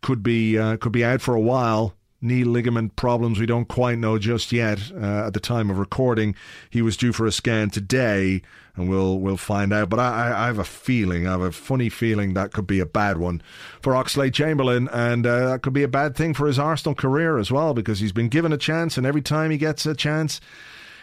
[0.00, 1.94] could be uh, could be out for a while.
[2.20, 4.90] Knee ligament problems we don't quite know just yet.
[4.90, 6.34] Uh, at the time of recording,
[6.68, 8.42] he was due for a scan today,
[8.74, 9.88] and we'll we'll find out.
[9.88, 12.86] But I, I have a feeling, I have a funny feeling that could be a
[12.86, 13.40] bad one
[13.80, 17.38] for Oxlade Chamberlain, and uh, that could be a bad thing for his Arsenal career
[17.38, 20.40] as well, because he's been given a chance, and every time he gets a chance,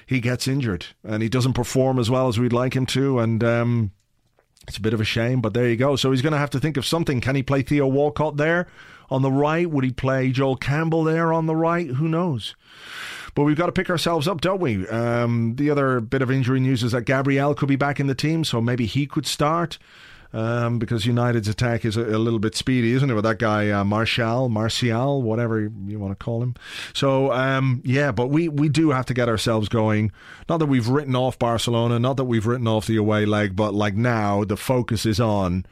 [0.05, 3.43] he gets injured, and he doesn't perform as well as we'd like him to, and.
[3.43, 3.91] Um,
[4.67, 5.95] it's a bit of a shame, but there you go.
[5.95, 7.21] So he's going to have to think of something.
[7.21, 8.67] Can he play Theo Walcott there
[9.09, 9.69] on the right?
[9.69, 11.87] Would he play Joel Campbell there on the right?
[11.87, 12.55] Who knows?
[13.35, 14.87] But we've got to pick ourselves up, don't we?
[14.87, 18.15] Um, the other bit of injury news is that Gabriel could be back in the
[18.15, 19.77] team, so maybe he could start.
[20.35, 23.13] Um, because United's attack is a, a, little bit speedy, isn't it?
[23.13, 26.55] With that guy uh, Martial, Martial, whatever you want to call him.
[26.93, 30.11] So um, yeah, but we we do have to get ourselves going.
[30.49, 33.73] Not that we've written off Barcelona, not that we've written off the away leg, but
[33.73, 35.65] like now the focus is on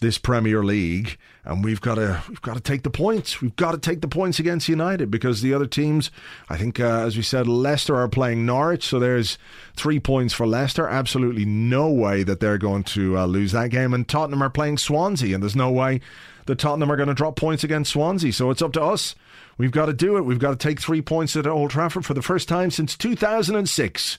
[0.00, 3.40] this Premier League, and we've got to we've got to take the points.
[3.40, 6.10] We've got to take the points against United because the other teams,
[6.48, 9.38] I think, uh, as we said, Leicester are playing Norwich, so there's
[9.76, 10.88] three points for Leicester.
[10.88, 14.78] Absolutely no way that they're going to uh, lose that game, and Tottenham are playing
[14.78, 16.00] Swansea, and there's no way
[16.46, 18.32] that Tottenham are going to drop points against Swansea.
[18.32, 19.14] So it's up to us.
[19.58, 20.24] We've got to do it.
[20.24, 24.18] We've got to take three points at Old Trafford for the first time since 2006.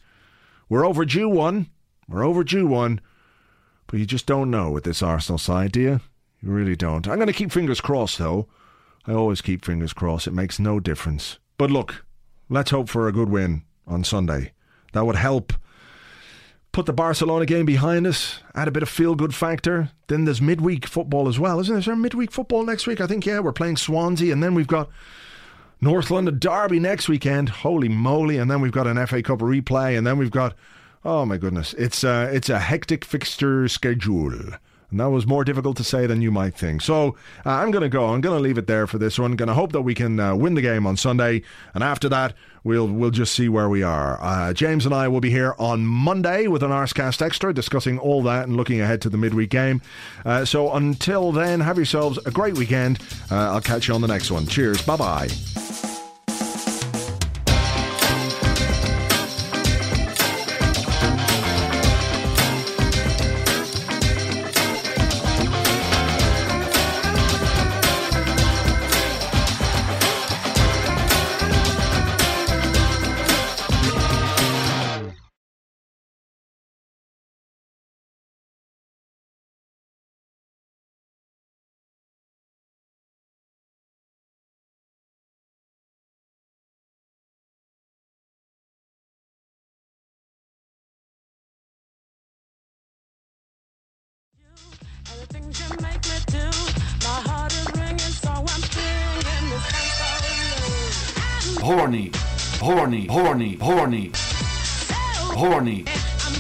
[0.70, 1.70] We're overdue one.
[2.08, 3.02] We're overdue one.
[3.92, 6.00] But you just don't know with this Arsenal side, do you?
[6.42, 7.08] You really don't.
[7.10, 8.48] I'm going to keep fingers crossed, though.
[9.06, 10.28] I always keep fingers crossed.
[10.28, 11.40] It makes no difference.
[11.58, 12.06] But look,
[12.48, 14.54] let's hope for a good win on Sunday.
[14.94, 15.52] That would help
[16.72, 19.92] put the Barcelona game behind us, add a bit of feel good factor.
[20.08, 21.80] Then there's midweek football as well, isn't there?
[21.80, 23.02] Is there midweek football next week?
[23.02, 24.90] I think, yeah, we're playing Swansea, and then we've got
[25.82, 27.50] North London Derby next weekend.
[27.50, 28.38] Holy moly.
[28.38, 30.56] And then we've got an FA Cup replay, and then we've got
[31.04, 34.34] Oh my goodness, it's a it's a hectic fixture schedule.
[34.92, 36.82] And that was more difficult to say than you might think.
[36.82, 38.08] So uh, I'm going to go.
[38.10, 39.38] I'm going to leave it there for this one.
[39.38, 41.44] Going to hope that we can uh, win the game on Sunday,
[41.74, 42.34] and after that,
[42.66, 44.22] we'll we'll just see where we are.
[44.22, 48.22] Uh, James and I will be here on Monday with an Arsecast Extra, discussing all
[48.24, 49.82] that and looking ahead to the midweek game.
[50.26, 53.00] Uh, so until then, have yourselves a great weekend.
[53.32, 54.46] Uh, I'll catch you on the next one.
[54.46, 54.82] Cheers.
[54.82, 55.81] Bye bye.
[102.82, 104.12] Horny, horny, horny,
[105.38, 105.86] horny,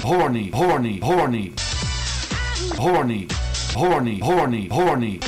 [0.02, 1.52] horny, horny, horny,
[2.76, 3.28] horny,
[3.78, 5.20] horny, horny, horny,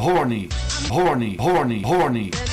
[0.00, 0.48] horny,
[0.88, 2.49] horny, horny, horny.